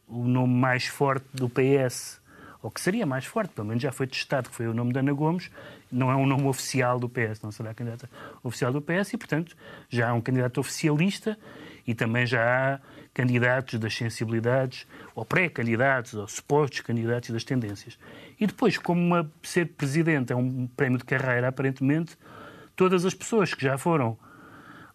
[0.08, 2.22] o nome mais forte do PS
[2.64, 5.00] ou que seria mais forte, pelo menos já foi testado, que foi o nome de
[5.00, 5.52] Ana Gomes,
[5.92, 8.10] não é um nome oficial do PS, não será candidata
[8.42, 9.54] oficial do PS, e, portanto,
[9.90, 11.38] já há um candidato oficialista
[11.86, 12.80] e também já há
[13.14, 18.00] candidatos das sensibilidades, ou pré-candidatos, ou supostos candidatos das tendências.
[18.40, 22.18] E depois, como uma, ser presidente é um prémio de carreira, aparentemente,
[22.78, 24.18] todas as pessoas que já foram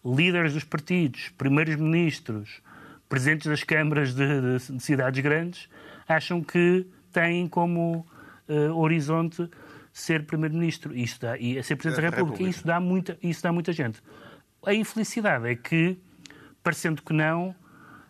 [0.03, 2.61] líderes dos partidos, primeiros ministros,
[3.07, 5.69] presidentes das câmaras de, de, de cidades grandes,
[6.07, 8.05] acham que têm como
[8.47, 9.49] uh, horizonte
[9.91, 12.15] ser Primeiro-Ministro e ser Presidente da República.
[12.17, 12.49] República.
[12.49, 14.01] Isso, dá muita, isso dá muita gente.
[14.65, 15.97] A infelicidade é que,
[16.63, 17.55] parecendo que não,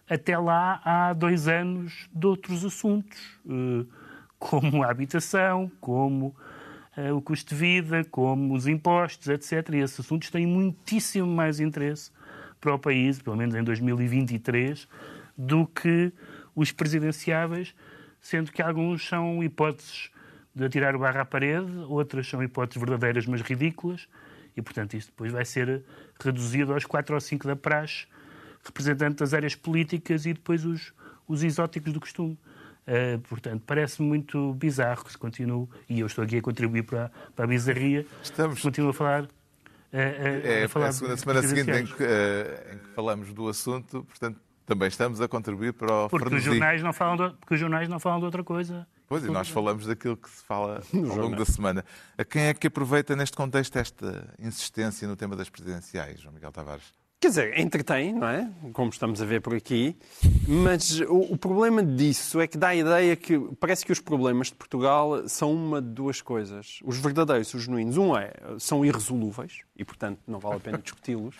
[0.09, 3.88] até lá há dois anos de outros assuntos, uh,
[4.39, 6.35] como a habitação, como
[6.97, 9.69] uh, o custo de vida, como os impostos, etc.
[9.73, 12.12] E esses assuntos têm muitíssimo mais interesse
[12.59, 14.88] para o país, pelo menos em 2023,
[15.38, 16.12] do que
[16.55, 17.73] os presidenciáveis,
[18.21, 20.10] sendo que alguns são hipóteses
[20.53, 24.08] de atirar o barro à parede, outras são hipóteses verdadeiras, mas ridículas,
[24.55, 25.84] e, portanto, isto depois vai ser
[26.19, 28.08] reduzido aos quatro ou cinco da praxe,
[28.63, 30.93] representante das áreas políticas e depois os,
[31.27, 32.38] os exóticos do costume.
[32.88, 37.12] Uh, portanto, parece muito bizarro que se continue, e eu estou aqui a contribuir para,
[37.36, 38.62] para a bizarria, Estamos...
[38.62, 39.23] continuo a falar.
[39.23, 43.32] Uh, uh, é, a, falar é a segunda semana seguinte em que, em que, falamos
[43.32, 47.36] do assunto, portanto, também estamos a contribuir para o porque os jornais não falam de,
[47.38, 48.88] Porque os jornais não falam de outra coisa.
[49.08, 51.84] Pois, e nós falamos daquilo que se fala ao longo da semana.
[52.15, 56.51] A quem é que aproveita neste contexto esta insistência no tema das presidenciais, João Miguel
[56.51, 56.84] Tavares?
[57.19, 58.49] Quer dizer, entretém, não é?
[58.71, 59.97] Como estamos a ver por aqui.
[60.47, 64.47] Mas o, o, problema disso é que dá a ideia que parece que os problemas
[64.47, 66.79] de Portugal são uma de duas coisas.
[66.86, 67.97] Os verdadeiros, os genuínos.
[67.97, 71.36] Um é, são irresolúveis e, portanto, não vale a pena discuti-los.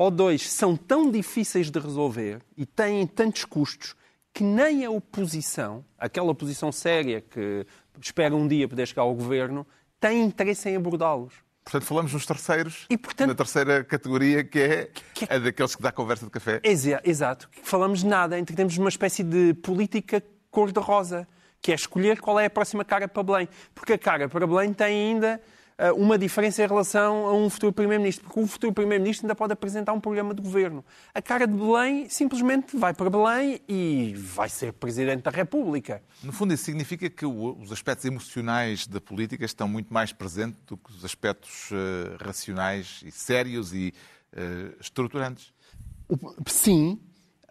[0.00, 3.94] Ou dois, são tão difíceis de resolver e têm tantos custos
[4.32, 7.66] que nem a oposição, aquela oposição séria que
[8.00, 9.66] espera um dia poder chegar ao governo,
[10.00, 11.34] tem interesse em abordá-los.
[11.62, 15.82] Portanto, falamos nos terceiros, e, portanto, na terceira categoria, que é que, a daqueles que
[15.82, 16.62] dá conversa de café.
[16.64, 17.50] Exato.
[17.62, 21.28] Falamos nada, entre temos uma espécie de política cor-de-rosa,
[21.60, 23.48] que é escolher qual é a próxima cara para Belém.
[23.74, 25.42] Porque a cara para Belém tem ainda
[25.96, 29.92] uma diferença em relação a um futuro Primeiro-Ministro, porque o futuro Primeiro-Ministro ainda pode apresentar
[29.92, 30.84] um programa de governo.
[31.14, 36.02] A cara de Belém simplesmente vai para Belém e vai ser Presidente da República.
[36.22, 40.76] No fundo, isso significa que os aspectos emocionais da política estão muito mais presentes do
[40.76, 43.94] que os aspectos uh, racionais e sérios e
[44.32, 45.52] uh, estruturantes.
[46.46, 46.98] Sim,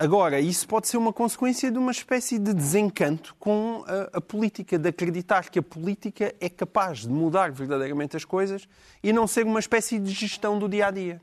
[0.01, 4.79] Agora, isso pode ser uma consequência de uma espécie de desencanto com a, a, política,
[4.79, 8.65] de acreditar que a política é capaz de mudar verdadeiramente as coisas
[9.03, 11.21] e não ser uma espécie de gestão do dia a dia.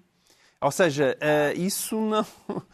[0.60, 2.26] Ou seja, uh, isso não.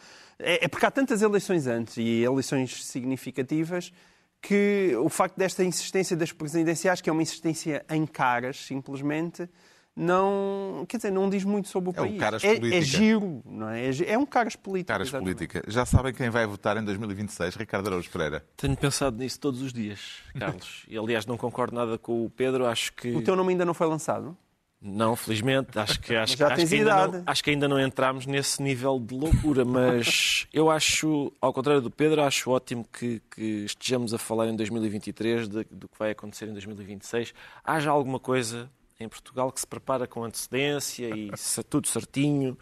[0.44, 3.92] É, é porque há tantas eleições antes e eleições significativas
[4.40, 9.48] que o facto desta insistência das presidenciais, que é uma insistência em caras, simplesmente,
[9.94, 12.14] não, quer dizer, não diz muito sobre o é país.
[12.14, 13.88] Um caras é, é giro, não é?
[13.88, 14.94] É, é um caras política.
[14.94, 15.62] Caras política.
[15.68, 17.56] Já sabem quem vai votar em 2026?
[17.56, 18.44] Ricardo Araújo Pereira.
[18.56, 20.84] Tenho pensado nisso todos os dias, Carlos.
[20.88, 22.66] e aliás, não concordo nada com o Pedro.
[22.66, 23.14] Acho que.
[23.14, 24.36] O teu nome ainda não foi lançado?
[24.80, 25.78] Não, felizmente.
[25.78, 28.98] Acho que, acho, Já acho, que ainda não, acho que ainda não entramos nesse nível
[28.98, 34.18] de loucura, mas eu acho, ao contrário do Pedro, acho ótimo que, que estejamos a
[34.18, 37.34] falar em 2023 de, do que vai acontecer em 2026.
[37.62, 38.70] Haja alguma coisa
[39.02, 41.30] em Portugal que se prepara com antecedência e
[41.68, 42.56] tudo certinho.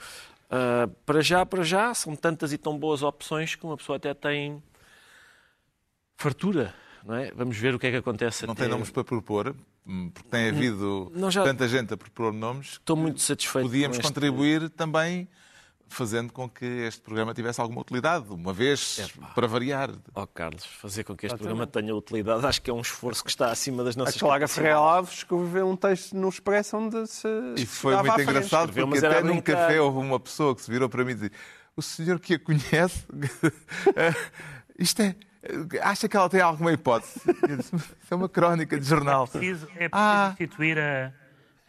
[0.46, 4.12] Uh, para já, para já, são tantas e tão boas opções que uma pessoa até
[4.12, 4.62] tem
[6.16, 6.74] fartura.
[7.05, 7.31] Não é?
[7.33, 8.46] Vamos ver o que é que acontece.
[8.46, 8.62] Não até...
[8.62, 9.55] tem nomes para propor,
[9.87, 11.44] hum, porque tem havido já...
[11.44, 12.72] tanta gente a propor nomes.
[12.72, 13.66] Estou muito satisfeito.
[13.66, 15.29] Podíamos contribuir também
[15.90, 19.90] fazendo com que este programa tivesse alguma utilidade, uma vez, para variar.
[20.14, 23.31] Oh, Carlos, fazer com que este programa tenha utilidade, acho que é um esforço que
[23.31, 27.29] está acima das nossas A Clara Ferreira Alves escreveu um texto no Expresso onde se
[27.57, 31.05] E foi muito engraçado, porque até num café houve uma pessoa que se virou para
[31.05, 31.31] mim e disse
[31.76, 33.07] o senhor que a conhece,
[34.79, 35.14] isto é...
[35.81, 37.18] Acha que ela tem alguma hipótese?
[37.59, 37.74] Isso
[38.11, 39.24] é uma crónica de jornal.
[39.24, 40.37] É preciso, é preciso ah.
[40.38, 41.12] instituir a,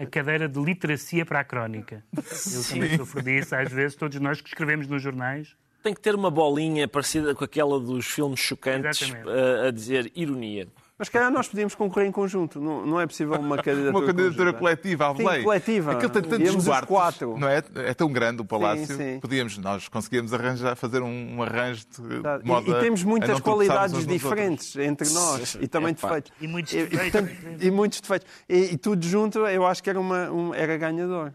[0.01, 2.03] a cadeira de literacia para a crónica.
[2.15, 2.79] Eu Sim.
[2.79, 5.55] também sofro disso, às vezes, todos nós que escrevemos nos jornais.
[5.83, 10.67] Tem que ter uma bolinha parecida com aquela dos filmes chocantes a, a dizer ironia.
[11.01, 12.61] Mas calhar nós podíamos concorrer em conjunto.
[12.61, 15.41] Não, não é possível uma candidatura Uma candidatura coletiva à lei.
[15.41, 15.93] coletiva.
[15.93, 17.37] Aquilo tem tantos quartos, quatro.
[17.39, 17.63] não é?
[17.87, 18.85] É tão grande o palácio.
[18.85, 19.19] Sim, sim.
[19.19, 23.39] Podíamos, nós conseguíamos arranjar, fazer um, um arranjo de, de modo e, e temos muitas
[23.39, 26.31] qualidades diferentes entre nós e também defeitos.
[26.39, 27.31] E muitos defeitos.
[27.59, 28.27] E, e, muitos defeitos.
[28.47, 31.33] E, e, tudo junto, eu acho que era, uma, um, era ganhador.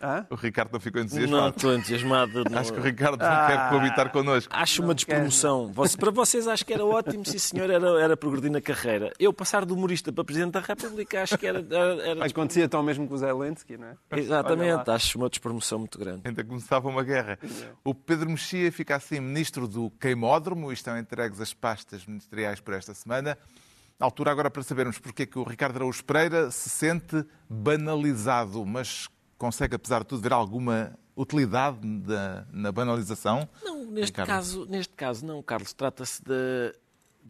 [0.00, 0.24] Ah?
[0.30, 1.42] O Ricardo não ficou entusiasmado.
[1.42, 2.44] Não estou entusiasmado.
[2.50, 2.58] Não.
[2.58, 4.52] Acho que o Ricardo não quer coabitar connosco.
[4.54, 5.72] Acho uma despromoção.
[5.98, 9.12] Para vocês acho que era ótimo, se o senhor era, era progredir na carreira.
[9.18, 11.58] Eu passar de humorista para Presidente da República acho que era...
[11.58, 12.26] era, era...
[12.26, 13.96] Acontecia tão mesmo com o Zé Lensky, não é?
[14.12, 16.22] Exatamente, acho uma despromoção muito grande.
[16.24, 17.38] Ainda começava uma guerra.
[17.84, 22.74] O Pedro Mexia fica assim ministro do queimódromo e estão entregues as pastas ministeriais por
[22.74, 23.36] esta semana.
[23.98, 28.64] A altura agora para sabermos porque é que o Ricardo Araújo Pereira se sente banalizado,
[28.64, 29.06] mas
[29.40, 33.48] consegue, apesar de tudo, ver alguma utilidade da, na banalização?
[33.64, 35.72] Não, neste caso, neste caso não, Carlos.
[35.72, 36.74] Trata-se da,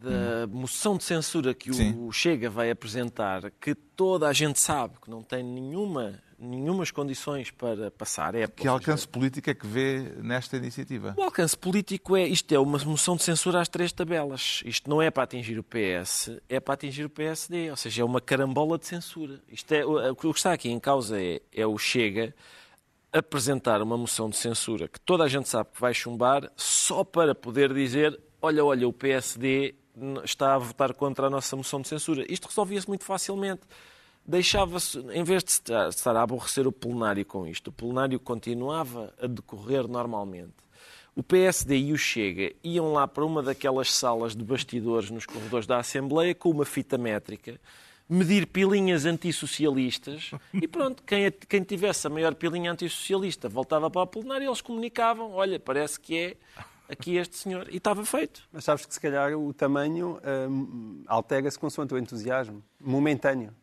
[0.03, 1.95] da moção de censura que Sim.
[2.07, 7.51] o Chega vai apresentar, que toda a gente sabe que não tem nenhuma nenhumas condições
[7.51, 8.35] para passar.
[8.35, 11.15] É, que alcance político é que vê nesta iniciativa?
[11.19, 14.63] O alcance político é, isto é uma moção de censura às três tabelas.
[14.65, 17.71] Isto não é para atingir o PS, é para atingir o PSD.
[17.71, 19.39] Ou seja, é uma carambola de censura.
[19.51, 22.35] Isto é, o que está aqui em causa é, é o Chega
[23.13, 27.35] apresentar uma moção de censura que toda a gente sabe que vai chumbar só para
[27.35, 29.75] poder dizer olha, olha, o PSD
[30.25, 32.25] está a votar contra a nossa moção de censura.
[32.29, 33.63] Isto resolvia-se muito facilmente.
[34.27, 39.27] Deixava-se, em vez de estar a aborrecer o plenário com isto, o plenário continuava a
[39.27, 40.55] decorrer normalmente.
[41.17, 45.67] O PSD e o Chega iam lá para uma daquelas salas de bastidores nos corredores
[45.67, 47.61] da Assembleia com uma fita métrica,
[48.09, 54.07] medir pilinhas antissocialistas e pronto, quem, quem tivesse a maior pilinha antissocialista voltava para o
[54.07, 56.37] plenário e eles comunicavam, olha, parece que é
[56.91, 57.67] aqui este senhor.
[57.71, 58.43] E estava feito.
[58.53, 63.55] Mas sabes que se calhar o tamanho hum, altera-se consoante o entusiasmo, momentâneo.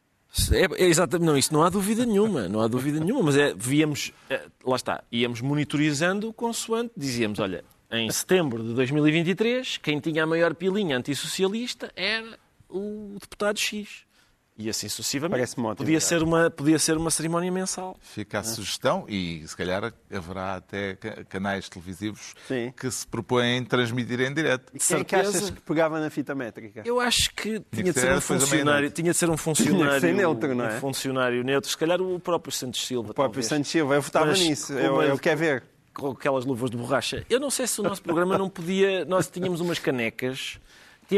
[0.52, 3.54] É, é, exatamente, não, isso não há dúvida nenhuma, não há dúvida nenhuma, mas é,
[3.56, 10.24] víamos, é, lá está, íamos monitorizando consoante, dizíamos, olha, em setembro de 2023, quem tinha
[10.24, 12.38] a maior pilinha antissocialista era
[12.70, 14.06] o deputado X.
[14.60, 15.38] E assim sucessivamente.
[15.38, 17.96] Parece ótimo, podia, ser uma, podia ser uma cerimónia mensal.
[18.02, 20.96] Fica a sugestão e se calhar haverá até
[21.30, 22.74] canais televisivos Sim.
[22.76, 24.72] que se propõem transmitir em direto.
[24.74, 26.82] E quem é que achas que pegava na fita métrica?
[26.86, 30.56] Eu acho que tinha de ser um funcionário, tinha de ser um funcionário, ser neutro,
[30.56, 30.78] não é?
[30.78, 31.70] um funcionário neutro.
[31.70, 33.12] Se calhar o próprio Santos Silva.
[33.12, 33.46] O próprio talvez.
[33.46, 35.63] Santos Silva, eu votava Mas nisso, eu, uma- eu quero ver.
[35.93, 37.24] com aquelas luvas de borracha.
[37.30, 39.06] Eu não sei se o nosso programa não podia.
[39.06, 40.60] Nós tínhamos umas canecas,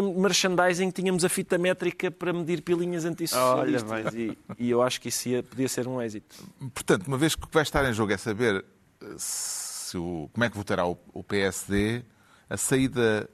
[0.01, 3.89] merchandising, tínhamos a fita métrica para medir pilinhas antissocialistas.
[3.91, 6.35] Olha e, e eu acho que isso ia, podia ser um êxito.
[6.73, 8.63] Portanto, uma vez que o que vai estar em jogo é saber
[9.01, 12.03] eh, se o- como é que votará o, o PSD,
[12.49, 13.29] a saída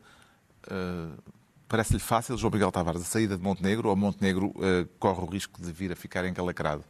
[0.69, 1.07] eh,
[1.67, 5.61] parece-lhe fácil, João Miguel Tavares, a saída de Montenegro ou Montenegro eh, corre o risco
[5.61, 6.83] de vir a ficar encalacrado?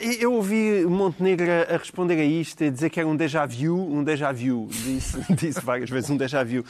[0.00, 4.04] Eu ouvi Montenegro a responder a isto e dizer que era um déjà vu, um
[4.04, 4.68] déjà vu.
[4.70, 6.64] Disse, disse várias vezes um déjà vu.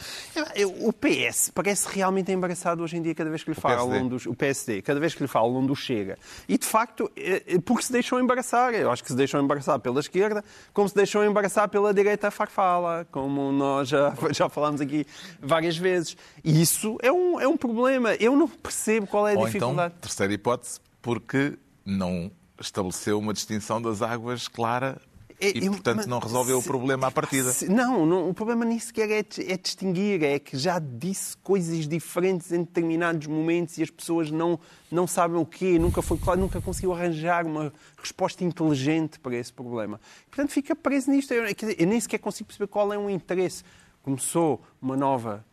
[0.83, 4.35] O PS parece realmente embaraçado hoje em dia cada vez que lhe falam dos, o
[4.35, 6.17] PSD, cada vez que lhe falam do Chega.
[6.49, 8.73] E de facto, é- é porque se deixou embaraçar.
[8.75, 13.07] Eu acho que se deixou embaraçar pela esquerda, como se deixou embaraçar pela direita farfala,
[13.13, 15.07] como nós já, já falámos aqui
[15.41, 16.17] várias vezes.
[16.43, 18.15] E isso é um, é um problema.
[18.15, 19.93] Eu não percebo qual é a ou dificuldade.
[19.93, 22.31] então, terceira hipótese, porque não
[22.61, 25.01] estabeleceu uma distinção das águas clara
[25.41, 27.51] É, e, portanto, não resolveu o se- problema à partida.
[27.53, 31.89] se- Não, não, o problema nem sequer é, é distinguir, é que já disse coisas
[31.89, 34.61] diferentes em determinados momentos e as pessoas não,
[34.93, 39.51] não sabem o quê, nunca foi claro, nunca conseguiu arranjar uma resposta inteligente para esse
[39.53, 39.99] problema.
[40.31, 41.33] Portanto, fica preso nisto.
[41.33, 41.45] Eu,
[41.79, 43.65] eu nem sequer consigo perceber qual é o interesse.
[44.03, 45.45] Começou uma nova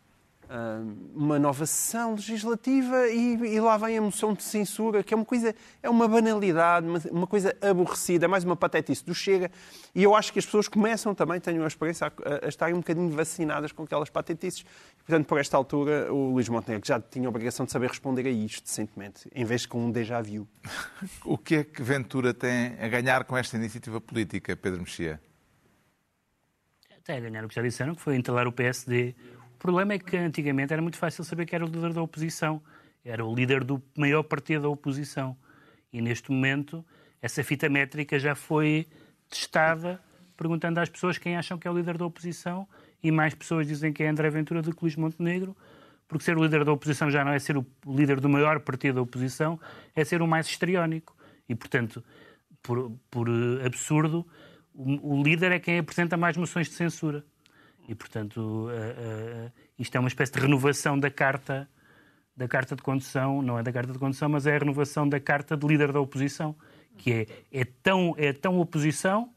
[1.13, 5.25] uma nova sessão legislativa e, e lá vem a moção de censura, que é uma
[5.25, 9.51] coisa, é uma banalidade, uma, uma coisa aborrecida, é mais uma patetice do Chega.
[9.93, 12.79] E eu acho que as pessoas começam também, tenho a experiência, a, a estarem um
[12.79, 14.63] bocadinho vacinadas com aquelas patetices.
[15.05, 18.29] Portanto, por esta altura, o Luís Montenegro já tinha a obrigação de saber responder a
[18.29, 20.47] isto decentemente, em vez de com um déjà vu.
[21.25, 25.19] O que é que Ventura tem a ganhar com esta iniciativa política, Pedro Mexia?
[26.97, 29.15] Até a ganhar o que já disseram, que foi entalar o PSD.
[29.67, 32.61] O problema é que antigamente era muito fácil saber que era o líder da oposição.
[33.03, 35.35] Era o líder do maior partido da oposição.
[35.91, 36.85] E neste momento,
[37.21, 38.87] essa fita métrica já foi
[39.29, 40.01] testada,
[40.37, 42.65] perguntando às pessoas quem acham que é o líder da oposição,
[43.03, 45.53] e mais pessoas dizem que é André Ventura do que Luís Montenegro,
[46.07, 48.95] porque ser o líder da oposição já não é ser o líder do maior partido
[48.95, 49.59] da oposição,
[49.93, 51.13] é ser o mais histriónico.
[51.49, 52.01] E, portanto,
[52.63, 54.25] por, por eh, absurdo,
[54.73, 57.25] o, o líder é quem apresenta mais moções de censura.
[57.87, 61.69] E, portanto, eh, eh, isto é uma espécie de renovação da carta,
[62.35, 65.19] da carta de condução, não é da carta de condução, mas é a renovação da
[65.19, 66.55] carta de líder da oposição,
[66.97, 69.33] que é, é, tão, é tão oposição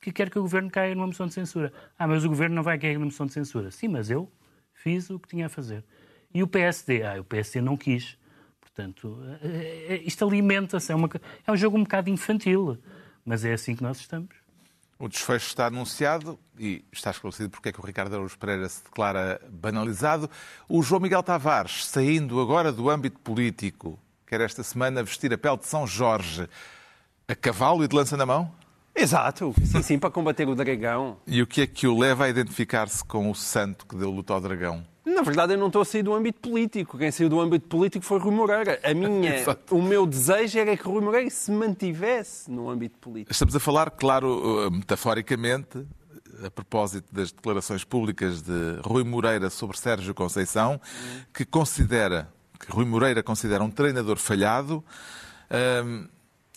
[0.00, 1.72] que quer que o governo caia numa moção de censura.
[1.98, 3.70] Ah, mas o governo não vai cair numa moção de censura.
[3.70, 4.30] Sim, mas eu
[4.74, 5.82] fiz o que tinha a fazer.
[6.34, 7.02] E o PSD?
[7.02, 8.18] Ah, o PSD não quis.
[8.60, 10.92] Portanto, eh, isto alimenta-se.
[10.92, 11.08] É, uma
[11.46, 12.78] é um jogo um bocado infantil,
[13.24, 14.45] mas é assim que nós estamos.
[14.98, 18.82] O desfecho está anunciado e está esclarecido porque é que o Ricardo Araújo Pereira se
[18.82, 20.30] declara banalizado.
[20.66, 25.58] O João Miguel Tavares, saindo agora do âmbito político, quer esta semana vestir a pele
[25.58, 26.48] de São Jorge
[27.28, 28.50] a cavalo e de lança na mão?
[28.94, 31.18] Exato, sim, sim, para combater o dragão.
[31.26, 34.32] E o que é que o leva a identificar-se com o santo que deu luta
[34.32, 34.86] ao dragão?
[35.16, 36.98] Na verdade, eu não estou a sair do âmbito político.
[36.98, 38.78] Quem saiu do âmbito político foi Rui Moreira.
[38.84, 39.32] A minha,
[39.72, 43.32] o meu desejo era que Rui Moreira se mantivesse no âmbito político.
[43.32, 45.86] Estamos a falar, claro, uh, metaforicamente,
[46.44, 50.78] a propósito das declarações públicas de Rui Moreira sobre Sérgio Conceição,
[51.32, 54.84] que considera, que Rui Moreira considera um treinador falhado,
[55.82, 56.06] um,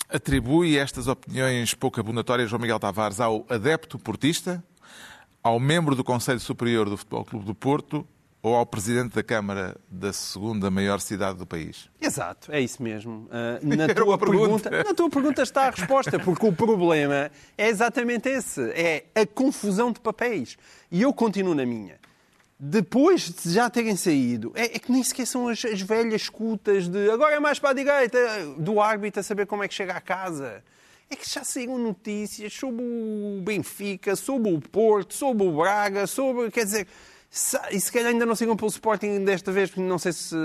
[0.10, 4.62] atribui estas opiniões pouco abonatórias, João Miguel Tavares, ao adepto portista,
[5.42, 8.06] ao membro do Conselho Superior do Futebol Clube do Porto
[8.42, 11.90] ou ao Presidente da Câmara da segunda maior cidade do país?
[12.00, 13.28] Exato, é isso mesmo.
[13.40, 14.70] Uh, na, Era tua pergunta.
[14.70, 19.26] pergunta, na tua pergunta está a resposta, porque o problema é exatamente esse: é a
[19.26, 20.58] confusão de papéis.
[20.92, 22.00] E eu continuo na minha.
[22.60, 26.90] Depois de já terem saído, é, é que nem sequer são as, as velhas escutas
[26.90, 28.20] de agora é mais para a direita,
[28.58, 30.62] do árbitro a saber como é que chega à casa.
[31.10, 36.52] É que já saíram notícias sobre o Benfica, sobre o Porto, sobre o Braga, sobre.
[36.52, 36.88] Quer dizer,
[37.72, 40.36] e se calhar ainda não sigam pelo Sporting desta vez, porque não sei se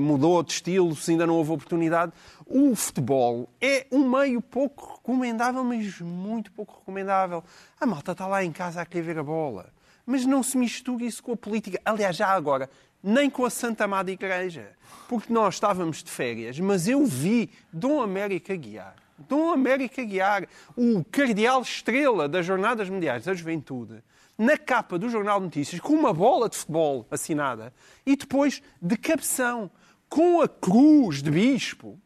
[0.00, 2.12] mudou de estilo, se ainda não houve oportunidade.
[2.46, 7.44] O futebol é um meio pouco recomendável, mas muito pouco recomendável.
[7.78, 9.70] A malta está lá em casa a querer ver a bola.
[10.06, 11.78] Mas não se misture isso com a política.
[11.84, 12.70] Aliás, já agora,
[13.02, 14.70] nem com a Santa Amada Igreja.
[15.08, 18.96] Porque nós estávamos de férias, mas eu vi Dom América Guiar.
[19.28, 24.02] Dom América Guiar, o cardeal estrela das Jornadas Mundiais da Juventude,
[24.40, 27.74] na capa do Jornal de Notícias, com uma bola de futebol assinada,
[28.06, 29.70] e depois de cabeção,
[30.08, 32.00] com a cruz de bispo,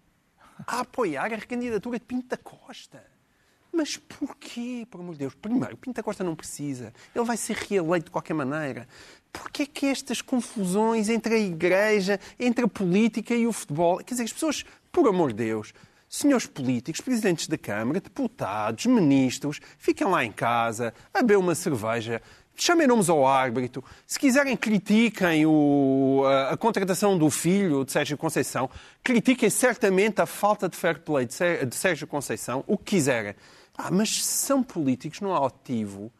[0.66, 3.04] a apoiar a recandidatura de Pinto da Costa.
[3.72, 5.34] Mas porquê, por amor de Deus?
[5.36, 6.92] Primeiro, Pinto da Costa não precisa.
[7.14, 8.88] Ele vai ser reeleito de qualquer maneira.
[9.32, 13.98] Porquê que estas confusões entre a Igreja, entre a política e o futebol?
[13.98, 15.72] Quer dizer, as pessoas, por amor de Deus,
[16.16, 22.22] senhores políticos, presidentes da Câmara, deputados, ministros, fiquem lá em casa, a beber uma cerveja,
[22.54, 23.82] chamem nomes ao árbitro.
[24.06, 28.70] Se quiserem, critiquem o- a, a contratação do filho de Sérgio Conceição.
[29.02, 33.34] Critiquem certamente a falta de fair play de, de Sérgio Conceição, o que quiserem.
[33.76, 36.12] Ah, mas se são políticos no ativo,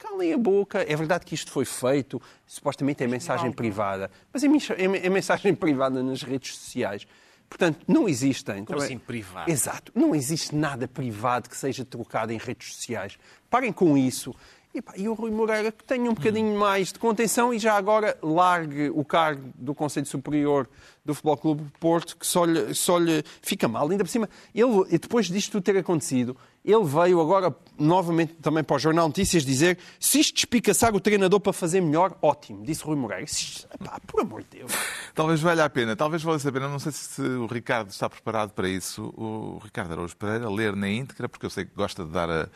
[0.00, 0.82] calem a boca.
[0.82, 5.54] É verdade que isto foi feito, supostamente é mensagem privada, mas é, é- é mensagem
[5.54, 7.06] privada nas redes sociais.
[7.48, 8.64] Portanto, não existem.
[8.64, 9.50] Como Também- assim privado?
[9.50, 9.92] Exato.
[9.94, 13.18] Não existe nada privado que seja trocado em redes sociais.
[13.48, 14.34] Parem com isso.
[14.74, 17.74] E, pá, e o Rui Moreira que tenha um bocadinho mais de contenção e já
[17.74, 20.68] agora largue o cargo do Conselho Superior
[21.02, 23.88] do Futebol Clube Porto, que só lhe, só lhe fica mal.
[23.88, 26.36] Ainda por cima, ele, e depois disto tudo ter acontecido,
[26.72, 31.40] ele veio agora novamente também para o Jornal Notícias dizer se isto despicaçar o treinador
[31.40, 33.26] para fazer melhor, ótimo, disse Rui Moreira.
[33.26, 34.72] Se isto- Pá, por amor de Deus.
[35.14, 36.68] Talvez valha a pena, talvez valha a pena.
[36.68, 39.12] Não sei se o Ricardo está preparado para isso.
[39.16, 42.48] O Ricardo Araújo Pereira, ler na íntegra, porque eu sei que gosta de dar, a-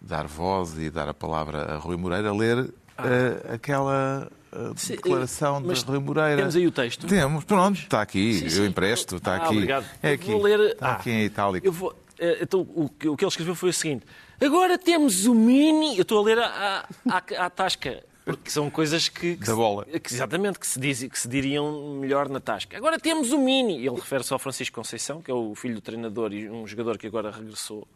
[0.00, 5.60] dar voz e dar a palavra a Rui Moreira, ler eh, aquela eh, Sim, declaração
[5.64, 6.36] mas de Rui Moreira.
[6.36, 7.06] temos aí o texto?
[7.06, 8.34] Temos, pronto, está aqui.
[8.40, 8.58] Sim, sim.
[8.60, 9.54] Eu empresto, está Ah, aqui.
[9.54, 9.86] obrigado.
[10.02, 10.30] É Eu aqui.
[10.32, 11.66] vou ler- Está Ah, aqui em itálico.
[11.66, 11.94] Eu vou...
[12.18, 14.04] eh, Então, o que, o que ele escreveu foi o seguinte:
[14.40, 15.96] agora temos o mini.
[15.96, 19.36] Eu estou a ler à, à, à tasca, porque são coisas que.
[19.36, 19.84] que Da se- bola.
[19.84, 22.76] que, exatamente, que se, diz, que se diriam melhor na tasca.
[22.76, 23.78] Agora temos o mini.
[23.86, 27.06] Ele refere-se ao Francisco Conceição, que é o filho do treinador e um jogador que
[27.06, 27.86] agora regressou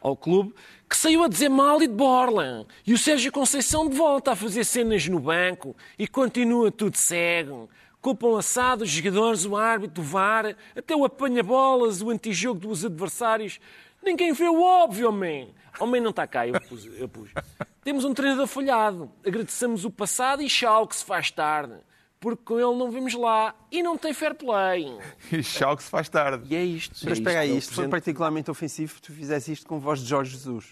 [0.00, 0.54] ao clube,
[0.88, 2.66] que saiu a dizer mal e de Borland.
[2.86, 7.70] E o Sérgio Conceição de volta a fazer cenas no banco e continua tudo cego.
[8.04, 13.58] Culpam assado os jogadores, o árbitro, o VAR, até o apanha-bolas, o antijogo dos adversários.
[14.02, 15.54] Ninguém vê o óbvio, homem.
[15.80, 16.84] Homem não está cá, eu pus.
[16.84, 17.30] Eu pus.
[17.82, 19.10] Temos um treinador falhado.
[19.26, 21.72] Agradecemos o passado e tchau, que se faz tarde.
[22.20, 24.98] Porque com ele não vemos lá e não tem fair play.
[25.32, 26.44] E tchau que se faz tarde.
[26.52, 26.96] E é isto.
[27.04, 27.90] Mas é espera aí, É isto foi presente.
[27.90, 30.66] particularmente ofensivo tu fizesse isto com voz de Jorge Jesus.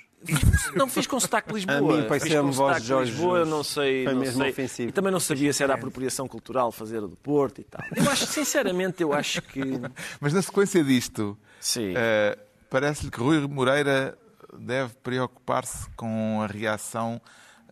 [0.74, 1.76] Não fiz com sotaque de Lisboa.
[1.76, 3.50] A mim pareceu-me voz sotaque de Jorge Lisboa, Jesus.
[3.50, 4.04] não sei.
[4.04, 4.50] Foi não mesmo sei.
[4.50, 4.88] ofensivo.
[4.88, 7.82] E também não sabia se era a apropriação cultural fazer do Porto e tal.
[7.94, 9.60] Eu acho, sinceramente, eu acho que.
[10.20, 11.36] Mas na sequência disto,
[11.76, 12.38] eh,
[12.70, 14.16] parece-lhe que Rui Moreira
[14.58, 17.20] deve preocupar-se com a reação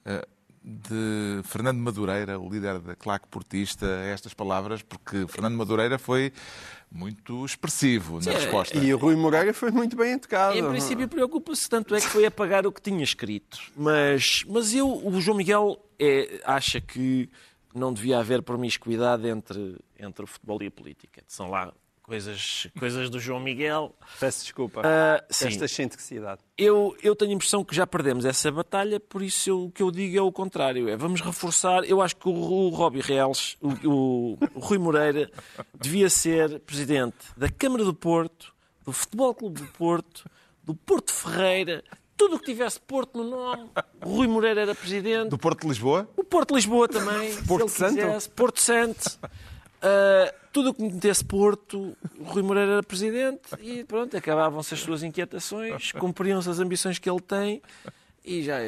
[0.04, 0.26] eh,
[0.62, 6.32] de Fernando Madureira, o líder da claque portista, a estas palavras, porque Fernando Madureira foi
[6.90, 8.76] muito expressivo na resposta.
[8.76, 10.58] E o Rui Moreira foi muito bem educado.
[10.58, 13.60] Em princípio preocupa-se, tanto é que foi apagar o que tinha escrito.
[13.76, 17.30] Mas, mas eu, o João Miguel é, acha que
[17.74, 21.22] não devia haver promiscuidade entre, entre o futebol e a política.
[21.28, 21.72] São lá
[22.10, 23.94] coisas, coisas do João Miguel.
[24.18, 24.82] Peço desculpa.
[24.84, 25.46] Ah, sim.
[25.46, 26.40] Esta excentricidade.
[26.58, 29.80] Eu, eu tenho a impressão que já perdemos essa batalha, por isso eu- o que
[29.80, 30.88] eu digo é o contrário.
[30.88, 31.84] É, vamos reforçar.
[31.84, 35.30] Eu acho que o, o Robbie Reales, o, o- o Rui Moreira,
[35.80, 38.52] devia ser presidente da Câmara do Porto,
[38.84, 40.28] do Futebol Clube do Porto,
[40.64, 41.84] do Porto Ferreira,
[42.16, 43.70] tudo o que tivesse Porto no nome.
[44.04, 45.28] O Rui Moreira era presidente.
[45.30, 46.10] Do Porto de Lisboa?
[46.16, 47.32] O Porto de Lisboa também.
[47.32, 47.94] se Porto ele Santo?
[47.94, 48.28] quisesse.
[48.30, 49.18] Porto Santo.
[49.82, 54.80] Ah, tudo o que metesse Porto, o Rui Moreira era presidente e pronto, acabavam-se as
[54.80, 57.62] suas inquietações, cumpriam-se as ambições que ele tem
[58.24, 58.58] e já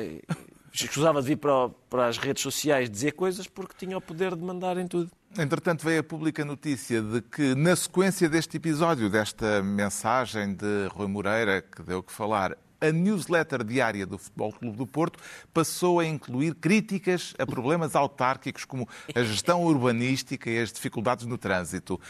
[0.72, 4.42] escusava de vir para, para as redes sociais dizer coisas porque tinha o poder de
[4.42, 5.10] mandar em tudo.
[5.36, 11.06] Entretanto, veio a pública notícia de que, na sequência deste episódio, desta mensagem de Rui
[11.08, 15.18] Moreira, que deu o que falar, a newsletter diária do Futebol Clube do Porto
[15.54, 21.38] passou a incluir críticas a problemas autárquicos como a gestão urbanística e as dificuldades no
[21.38, 22.00] trânsito.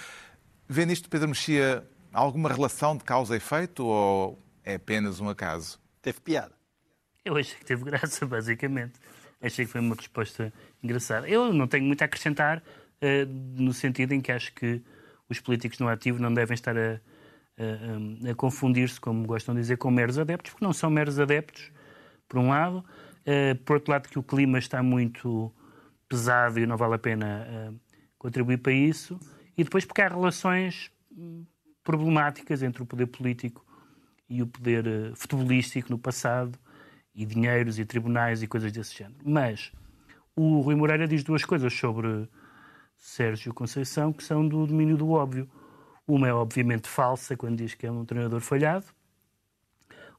[0.67, 5.79] Vê nisto, Pedro Mexia, alguma relação de causa e efeito ou é apenas um acaso?
[6.01, 6.55] Teve piada.
[7.25, 8.95] Eu achei que teve graça, basicamente.
[9.41, 10.53] Achei que foi uma resposta
[10.83, 11.29] engraçada.
[11.29, 13.27] Eu não tenho muito a acrescentar, uh,
[13.61, 14.83] no sentido em que acho que
[15.29, 17.01] os políticos no ativo não devem estar a,
[17.59, 21.71] a, a confundir-se, como gostam de dizer, com meros adeptos, porque não são meros adeptos,
[22.29, 22.85] por um lado.
[23.23, 25.53] Uh, por outro lado, que o clima está muito
[26.09, 27.81] pesado e não vale a pena uh,
[28.19, 29.19] contribuir para isso.
[29.57, 31.45] E depois porque há relações hum,
[31.85, 33.65] problemáticas entre o poder político
[34.29, 36.59] e o poder uh, futebolístico no passado,
[37.15, 39.21] e dinheiros e tribunais e coisas desse género.
[39.25, 39.71] Mas
[40.35, 42.29] o Rui Moreira diz duas coisas sobre
[42.97, 45.49] Sérgio Conceição que são do domínio do óbvio.
[46.07, 48.87] Uma é obviamente falsa, quando diz que é um treinador falhado.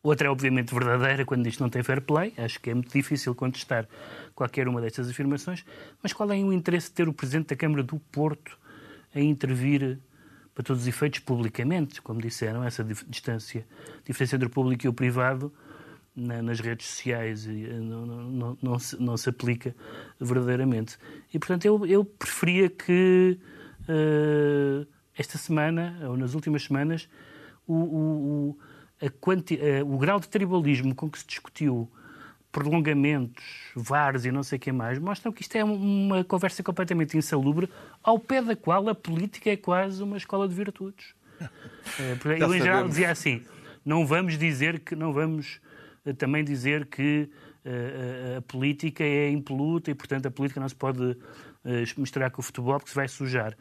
[0.02, 2.34] Outra é obviamente verdadeira, quando diz que não tem fair play.
[2.38, 3.88] Acho que é muito difícil contestar
[4.36, 5.66] qualquer uma destas afirmações.
[6.02, 8.58] Mas qual é o interesse de ter o Presidente da Câmara do Porto
[9.16, 10.00] a intervir
[10.54, 13.66] para todos os efeitos publicamente, como disseram, essa distância,
[14.06, 15.52] diferença entre o público e o privado
[16.16, 19.76] na, nas redes sociais eh, não, não, não, se, não se aplica
[20.20, 20.98] verdadeiramente.
[21.34, 23.40] E, portanto, eu, eu preferia que
[23.90, 24.86] uh,
[25.18, 27.08] esta semana, ou nas últimas semanas,
[27.68, 28.58] o, o,
[29.02, 31.90] a quanti, uh, o grau de tribalismo com que se discutiu
[32.52, 33.44] prolongamentos,
[33.76, 37.68] VARs e não sei o que mais, mostram que isto é uma conversa completamente insalubre,
[38.04, 41.16] ao pé da qual a política é quase uma escola de virtudes.
[42.40, 43.44] Eu, em geral, dizia assim:
[43.84, 45.60] não vamos dizer que não vamos
[46.18, 47.28] também dizer que
[47.66, 51.18] uh, a política é impoluta e, portanto, a política não se pode
[51.98, 53.56] misturar com o futebol porque se vai sujar.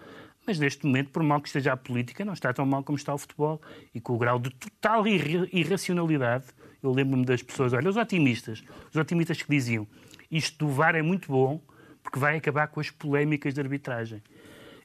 [0.47, 3.15] Mas neste momento, por mal que esteja a política, não está tão mal como está
[3.15, 3.61] o futebol.
[3.95, 6.47] E com o grau de total irracionalidade,
[6.83, 9.87] eu lembro-me das pessoas, olha, os otimistas, os otimistas que diziam
[10.31, 11.61] isto do VAR é muito bom
[12.03, 14.23] porque vai acabar com as polémicas de arbitragem.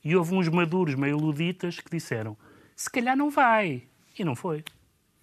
[0.04, 2.38] E houve uns maduros meio luditas que disseram
[2.76, 3.84] se calhar não vai.
[4.18, 4.64] E não foi.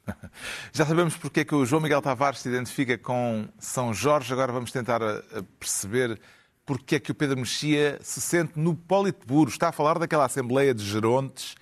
[0.73, 4.53] Já sabemos porque é que o João Miguel Tavares se identifica com São Jorge, agora
[4.53, 5.23] vamos tentar eh,
[5.59, 6.21] perceber
[6.67, 9.51] porque é que o Pedro Mexia se sente no Politburo.
[9.51, 11.55] Está a falar daquela Assembleia de Gerontes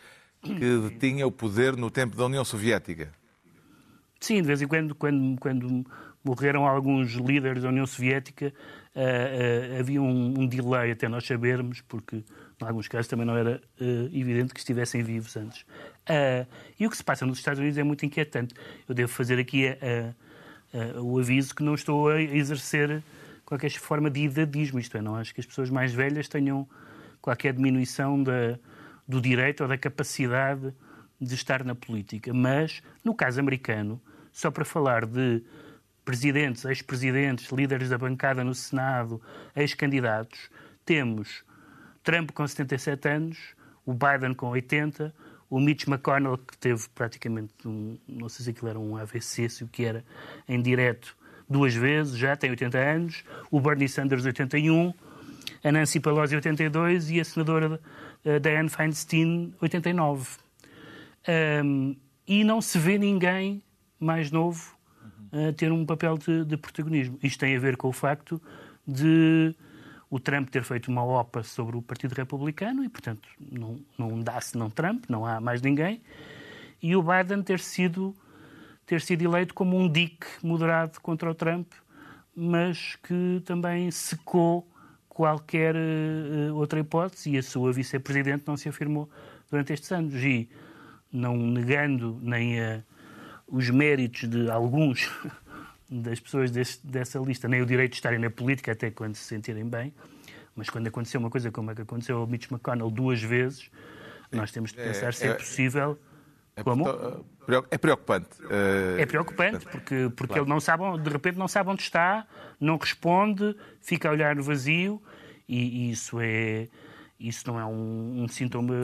[0.42, 3.12] que detinha o poder no tempo da União Soviética.
[4.18, 5.86] Sim, de vez em quando, quando, quando
[6.24, 8.52] morreram alguns líderes da União Soviética,
[8.94, 13.36] uh, uh, havia um, um, delay até nós sabermos, porque em alguns casos também não
[13.36, 15.64] era uh, evidente que estivessem vivos antes.
[16.78, 18.54] E o que se passa nos Estados Unidos é muito inquietante.
[18.88, 19.66] Eu devo fazer aqui
[21.00, 23.02] o aviso que não estou a exercer
[23.52, 26.66] qualquer forma de idadismo, isto é, não acho que as pessoas mais velhas tenham
[27.20, 28.58] qualquer diminuição da,
[29.06, 30.74] do direito ou da capacidade
[31.20, 32.32] de estar na política.
[32.32, 34.00] Mas, no caso americano,
[34.32, 35.42] só para falar de
[36.02, 39.20] presidentes, ex-presidentes, líderes da bancada no Senado,
[39.54, 40.50] ex-candidatos,
[40.82, 41.44] temos
[42.02, 43.38] Trump com 77 anos,
[43.84, 45.14] o Biden com 80,
[45.50, 49.62] o Mitch McConnell, que teve praticamente, um, não sei se aquilo era um AVC, se
[49.62, 50.02] o que era,
[50.48, 51.14] em direto
[51.52, 54.92] duas vezes, já tem 80 anos, o Bernie Sanders 81,
[55.62, 57.80] a Nancy Pelosi 82 e a senadora
[58.24, 60.38] uh, Dianne Feinstein 89.
[61.64, 61.96] Um,
[62.26, 63.62] e não se vê ninguém
[64.00, 64.76] mais novo
[65.32, 67.18] a ter um papel de, de protagonismo.
[67.22, 68.40] Isto tem a ver com o facto
[68.86, 69.54] de
[70.10, 74.38] o Trump ter feito uma OPA sobre o Partido Republicano e, portanto, não, não dá
[74.42, 76.02] senão Trump, não há mais ninguém,
[76.82, 78.14] e o Biden ter sido,
[78.86, 81.72] ter sido eleito como um dick moderado contra o Trump,
[82.34, 84.68] mas que também secou
[85.08, 89.08] qualquer uh, outra hipótese e a sua vice-presidente não se afirmou
[89.50, 90.14] durante estes anos.
[90.14, 90.48] E,
[91.12, 92.82] não negando nem a,
[93.46, 95.10] os méritos de alguns
[95.90, 99.24] das pessoas desse, dessa lista, nem o direito de estarem na política até quando se
[99.24, 99.92] sentirem bem,
[100.56, 103.70] mas quando aconteceu uma coisa como a que aconteceu ao Mitch McConnell duas vezes,
[104.30, 105.98] nós temos de é, pensar é, se é, é possível.
[106.56, 106.84] É, como?
[107.70, 108.28] É preocupante.
[108.98, 110.42] É preocupante, porque, porque claro.
[110.44, 112.26] ele não sabe, de repente não sabe onde está,
[112.60, 115.02] não responde, fica a olhar no vazio,
[115.48, 116.68] e, e isso é
[117.22, 118.74] isso não é um, um sintoma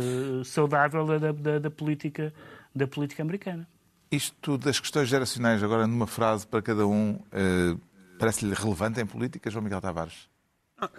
[0.44, 2.32] saudável da, da, da, política,
[2.74, 3.68] da política americana.
[4.10, 7.76] Isto das questões geracionais, agora numa frase para cada um, eh,
[8.18, 10.28] parece-lhe relevante em política, João Miguel Tavares?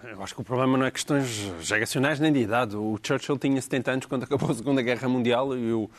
[0.03, 1.27] Eu acho que o problema não é questões
[1.61, 2.75] geracionais nem de idade.
[2.75, 5.89] O Churchill tinha 70 anos quando acabou a Segunda Guerra Mundial e o,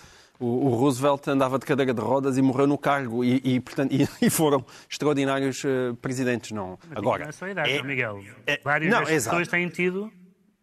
[0.40, 4.08] o, Roosevelt andava de cadeira de rodas e morreu no cargo e, e portanto, e,
[4.22, 6.50] e, foram extraordinários uh, presidentes.
[6.50, 6.78] Não.
[6.94, 8.20] Agora, não é só idade, é, Miguel.
[8.46, 10.10] É, Várias não, pessoas têm tido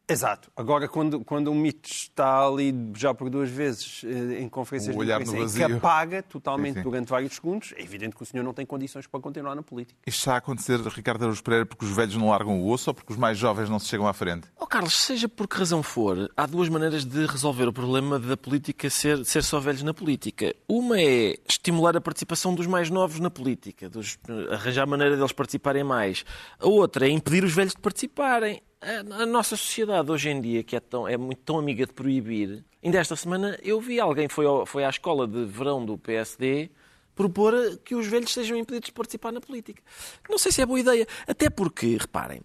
[0.10, 0.49] Exato.
[0.55, 5.03] Agora, quando, quando um mito está ali já por duas vezes eh, em conferências O
[5.03, 6.84] de imprensa e que apaga totalmente Sim, sim.
[6.84, 9.99] durante vários segundos, é evidente que o senhor não tem condições para continuar na política.
[10.08, 12.93] Isto está a acontecer, Ricardo Araújo Pereira, porque os velhos não largam o osso ou
[12.93, 14.47] porque os mais jovens não se chegam à frente?
[14.58, 18.38] Oh, Carlos, seja por que razão for, há duas maneiras de resolver o problema da
[18.38, 20.55] política ser, ser só velhos na política.
[20.70, 24.18] Uma é estimular a participação dos mais novos na política, dos,
[24.51, 26.24] arranjar maneira deles participarem mais.
[26.60, 28.62] A outra é impedir os velhos de participarem.
[28.80, 32.64] A, nossa sociedade hoje em dia, que é, tão, é muito tão amiga de proibir,
[32.84, 36.70] ainda esta semana eu vi alguém foi, ao- foi à escola de verão do PSD
[37.16, 37.54] propor
[37.84, 39.82] que os velhos sejam impedidos de participar na política.
[40.30, 41.08] Não sei se é boa ideia.
[41.26, 42.42] Até porque, reparem,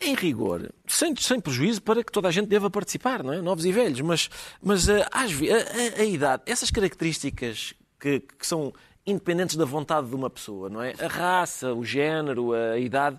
[0.00, 3.40] em rigor, sem, sem prejuízo para que toda a gente deva participar, não é?
[3.42, 4.30] Novos e velhos, mas,
[4.62, 8.72] mas ah, às ve- a, a- a idade, essas características que, que são
[9.04, 10.94] independentes da vontade de uma pessoa, não é?
[11.00, 13.18] A raça, o género, a idade,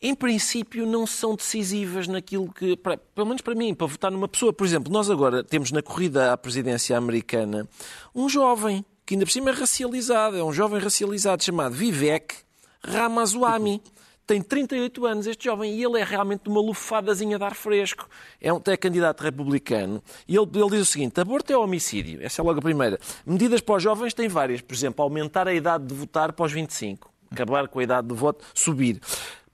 [0.00, 4.28] em princípio não são decisivas naquilo que, para- pelo menos para mim, para votar numa
[4.28, 4.52] pessoa.
[4.52, 7.68] Por exemplo, nós agora temos na corrida à presidência americana
[8.14, 12.34] um jovem que ainda por cima é racializado, é um jovem racializado chamado Vivek
[12.84, 13.82] Ramaswamy.
[14.26, 18.06] Tem 38 anos este jovem e ele é realmente uma lufadazinha de ar fresco.
[18.38, 20.02] É, um, é candidato republicano.
[20.28, 22.20] E ele, ele diz o seguinte: aborto é homicídio.
[22.22, 22.98] Essa é logo a primeira.
[23.24, 24.60] Medidas para os jovens tem várias.
[24.60, 27.10] Por exemplo, aumentar a idade de votar para os 25.
[27.30, 29.00] Acabar com a idade de voto, subir.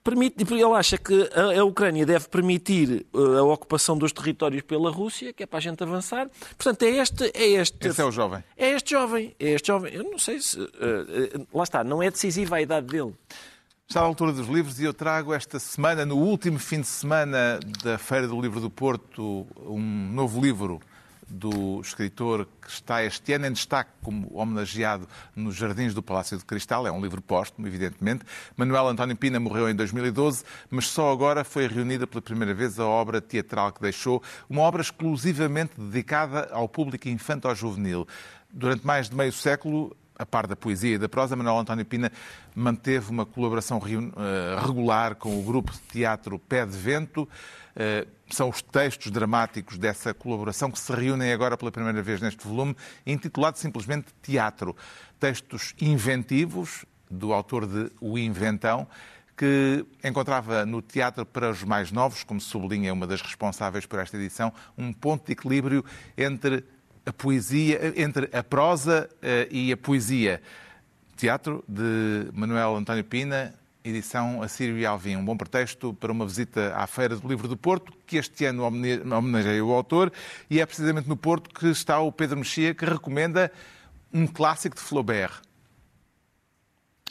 [0.05, 5.33] Permite, ele acha que a, Ucrânia deve permitir uh, a ocupação dos territórios pela Rússia,
[5.33, 6.29] que é para a gente avançar.
[6.55, 7.31] Portanto, é este.
[7.33, 8.43] É este Esse é o jovem.
[8.55, 9.91] é este jovem, é este jovem.
[9.95, 10.61] Eu não sei se.
[10.61, 13.15] eh, eh, lá está, não é decisiva a idade dele.
[13.87, 17.59] Está à altura dos livros e eu trago esta semana, no último fim de semana
[17.83, 20.79] da Feira do Livro do Porto, um novo livro
[21.27, 26.45] do escritor que está este ano em destaque como homenageado nos Jardins do Palácio de
[26.45, 26.85] Cristal.
[26.85, 28.25] É um livro póstumo, evidentemente.
[28.55, 32.85] Manuel António Pina morreu em 2012, mas só agora foi reunida pela primeira vez a
[32.85, 38.07] obra teatral que deixou, uma obra exclusivamente dedicada ao público infanto-juvenil.
[38.51, 42.11] Durante mais de meio século, a par da poesia e da prosa, Manuel António Pina
[42.53, 47.27] manteve uma colaboração eh, regular com o grupo de teatro Pé de Vento.
[47.75, 52.47] Eh, São os textos dramáticos dessa colaboração que se reúnem agora pela primeira vez neste
[52.47, 54.75] volume, intitulado simplesmente Teatro.
[55.19, 58.87] Textos inventivos, do autor de O Inventão,
[59.37, 64.15] que encontrava no teatro para os mais novos, como sublinha uma das responsáveis por esta
[64.17, 65.83] edição, um ponto de equilíbrio
[66.17, 66.63] entre
[67.05, 70.41] a poesia, entre a prosa eh, e a poesia.
[71.15, 73.53] Teatro de Manuel António Pina,
[73.83, 75.15] edição Assírio e Alvim.
[75.15, 78.63] Um bom pretexto para uma visita à Feira do Livro do Porto, que este ano
[78.63, 80.11] homenageia o autor,
[80.49, 83.51] e é precisamente no Porto que está o Pedro Mexia, que recomenda
[84.11, 85.41] um clássico de Flaubert.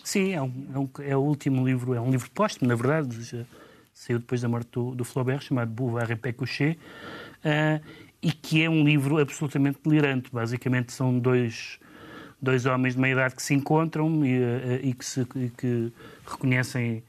[0.03, 3.47] Sim, é, um- é é o último livro, é um livro póstumo, na verdade,
[3.95, 6.79] saiu depois da morte do, do Flaubert, chamado Bouvard et Pécuchet,
[7.45, 7.81] ah,
[8.25, 10.31] e que é um livro absolutamente delirante.
[10.33, 11.79] Basicamente são dois,
[12.41, 15.93] dois homens de meia idade que se encontram e, ah, e que, se, e que
[16.27, 17.05] reconhecem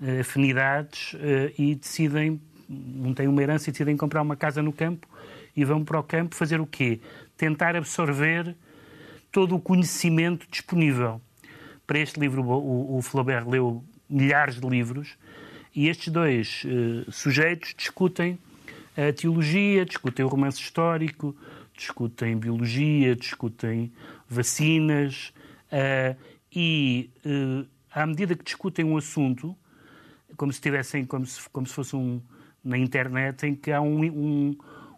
[0.00, 4.72] ah, afinidades ah, e decidem, não têm uma herança e decidem comprar uma casa no
[4.72, 5.06] campo
[5.54, 6.98] e vão para o campo fazer o quê?
[7.36, 8.56] Tentar absorver
[9.30, 11.20] todo o conhecimento disponível.
[11.86, 15.18] Para este livro, o, o Flaubert leu milhares de livros
[15.74, 18.38] e estes dois eh, sujeitos discutem
[18.96, 21.36] a teologia, discutem o romance histórico,
[21.76, 23.92] discutem biologia, discutem
[24.28, 25.32] vacinas
[25.70, 26.16] eh,
[26.54, 29.56] e, eh, à medida que discutem um assunto,
[30.36, 32.20] como se tivessem, como se, como se fosse um
[32.62, 34.56] na internet, em que há um, um,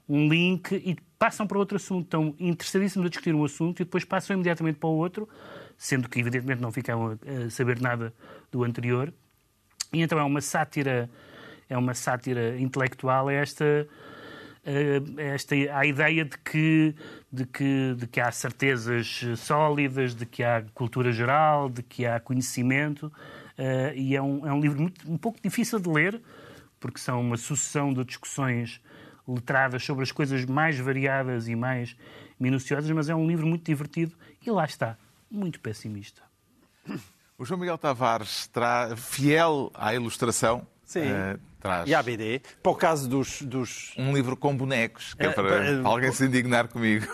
[0.08, 2.04] um link e passam para outro assunto.
[2.04, 5.28] Estão interessadíssimos a discutir um assunto e depois passam imediatamente para o outro,
[5.76, 8.14] sendo que evidentemente não ficam a, a saber nada
[8.52, 9.12] do anterior.
[9.92, 11.10] E então é uma sátira,
[11.68, 13.86] é uma sátira intelectual, é esta
[14.64, 16.94] eh, esta a ideia de que
[17.32, 22.18] de que de que há certezas sólidas, de que há cultura geral, de que há
[22.18, 23.12] conhecimento
[23.56, 26.20] eh, e é um, é um livro muito, um pouco difícil de ler
[26.78, 28.80] porque são uma sucessão de discussões
[29.26, 31.96] letradas sobre as coisas mais variadas e mais
[32.38, 34.14] minuciosas, mas é um livro muito divertido
[34.44, 34.96] e lá está,
[35.30, 36.22] muito pessimista.
[37.38, 38.96] O João Miguel Tavares, tra...
[38.96, 41.00] fiel à ilustração, Sim.
[41.02, 41.36] eh,
[41.66, 43.42] traz E a BD, para o caso dos...
[43.42, 43.92] dos...
[43.98, 47.06] um livro com bonecos, que é Eh, para, eh, para alguém se indignar comigo.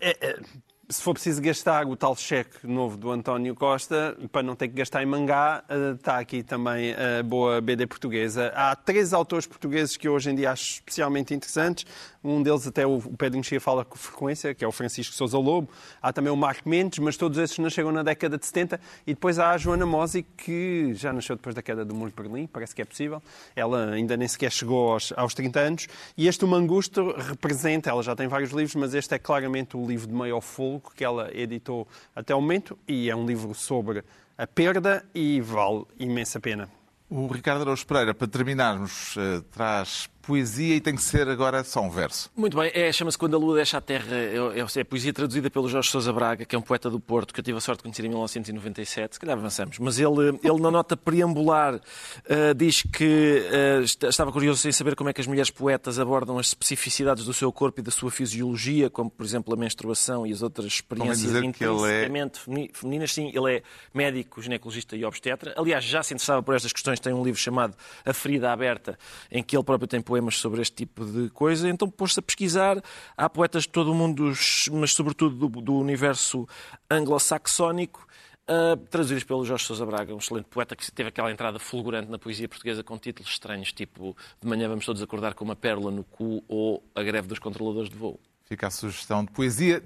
[0.00, 0.38] É,
[0.90, 4.74] se for preciso gastar o tal cheque novo do António Costa, para não ter que
[4.74, 8.50] gastar em mangá, eh, está aqui também a boa BD portuguesa.
[8.54, 11.84] Há três autores portugueses que hoje em dia acho especialmente interessantes.
[12.24, 15.68] Um deles até o Pedro Mexia fala com frequência, que é o Francisco Sousa Lobo.
[16.00, 18.80] Há também o Marco Mendes, mas todos esses nasceram na década de 70.
[19.06, 22.16] E depois há a Joana Mosi, que já nasceu depois da queda do Muro de
[22.16, 23.22] Berlim, parece que é possível.
[23.54, 25.86] Ela ainda nem sequer chegou aos, aos 30 anos.
[26.16, 29.86] E este O Mangusto representa, ela já tem vários livros, mas este é claramente o
[29.86, 30.40] livro de maior
[30.80, 32.78] que ela editou até o momento.
[32.86, 34.04] E é um livro sobre
[34.36, 36.68] a perda e vale imensa pena.
[37.10, 41.80] O Ricardo Araújo Pereira, para terminarmos, eh, traz poesia e tem que ser agora só
[41.80, 42.30] um verso.
[42.36, 44.14] Muito bem, é, chama-se Quando a Lua Deixa a Terra.
[44.14, 47.32] É, é, é, poesia traduzida pelo Jorge Sousa Braga, que é um poeta do Porto,
[47.32, 49.14] que eu tive a sorte de conhecer em 1997.
[49.14, 49.78] Se calhar avançamos.
[49.78, 53.42] Mas ele, ele na nota preambular, uh, diz que
[53.80, 57.32] uh, estava curioso em saber como é que as mulheres poetas abordam as especificidades do
[57.32, 61.42] seu corpo e da sua fisiologia, como, por exemplo, a menstruação e as outras experiências
[61.42, 62.68] intrinsecamente é...
[62.74, 63.12] femininas.
[63.12, 63.62] Sim, ele é
[63.94, 65.54] médico, ginecologista e obstetra.
[65.56, 67.74] Aliás, já se interessava por estas questões, tem um livro chamado
[68.04, 68.98] A Ferida Aberta,
[69.30, 72.22] em que ele próprio tem poemas poemas sobre este tipo de coisa, então pôs-se a
[72.22, 72.82] pesquisar.
[73.16, 74.32] Há poetas de todo o mundo,
[74.72, 76.46] mas sobretudo do, do universo
[76.90, 78.06] anglo-saxónico,
[78.48, 82.18] uh, traduzidos pelo Jorge Sousa Braga, um excelente poeta que teve aquela entrada fulgurante na
[82.18, 86.02] poesia portuguesa com títulos estranhos, tipo De manhã vamos todos acordar com uma pérola no
[86.02, 88.18] cu ou A greve dos controladores de voo.
[88.44, 89.82] Fica a sugestão de poesia.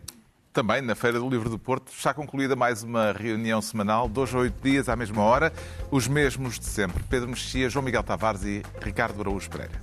[0.52, 4.38] Também na Feira do Livro do Porto está concluída mais uma reunião semanal, dois a
[4.38, 5.50] oito dias à mesma hora,
[5.90, 7.02] os mesmos de sempre.
[7.04, 9.82] Pedro Mexia, João Miguel Tavares e Ricardo Araújo Pereira.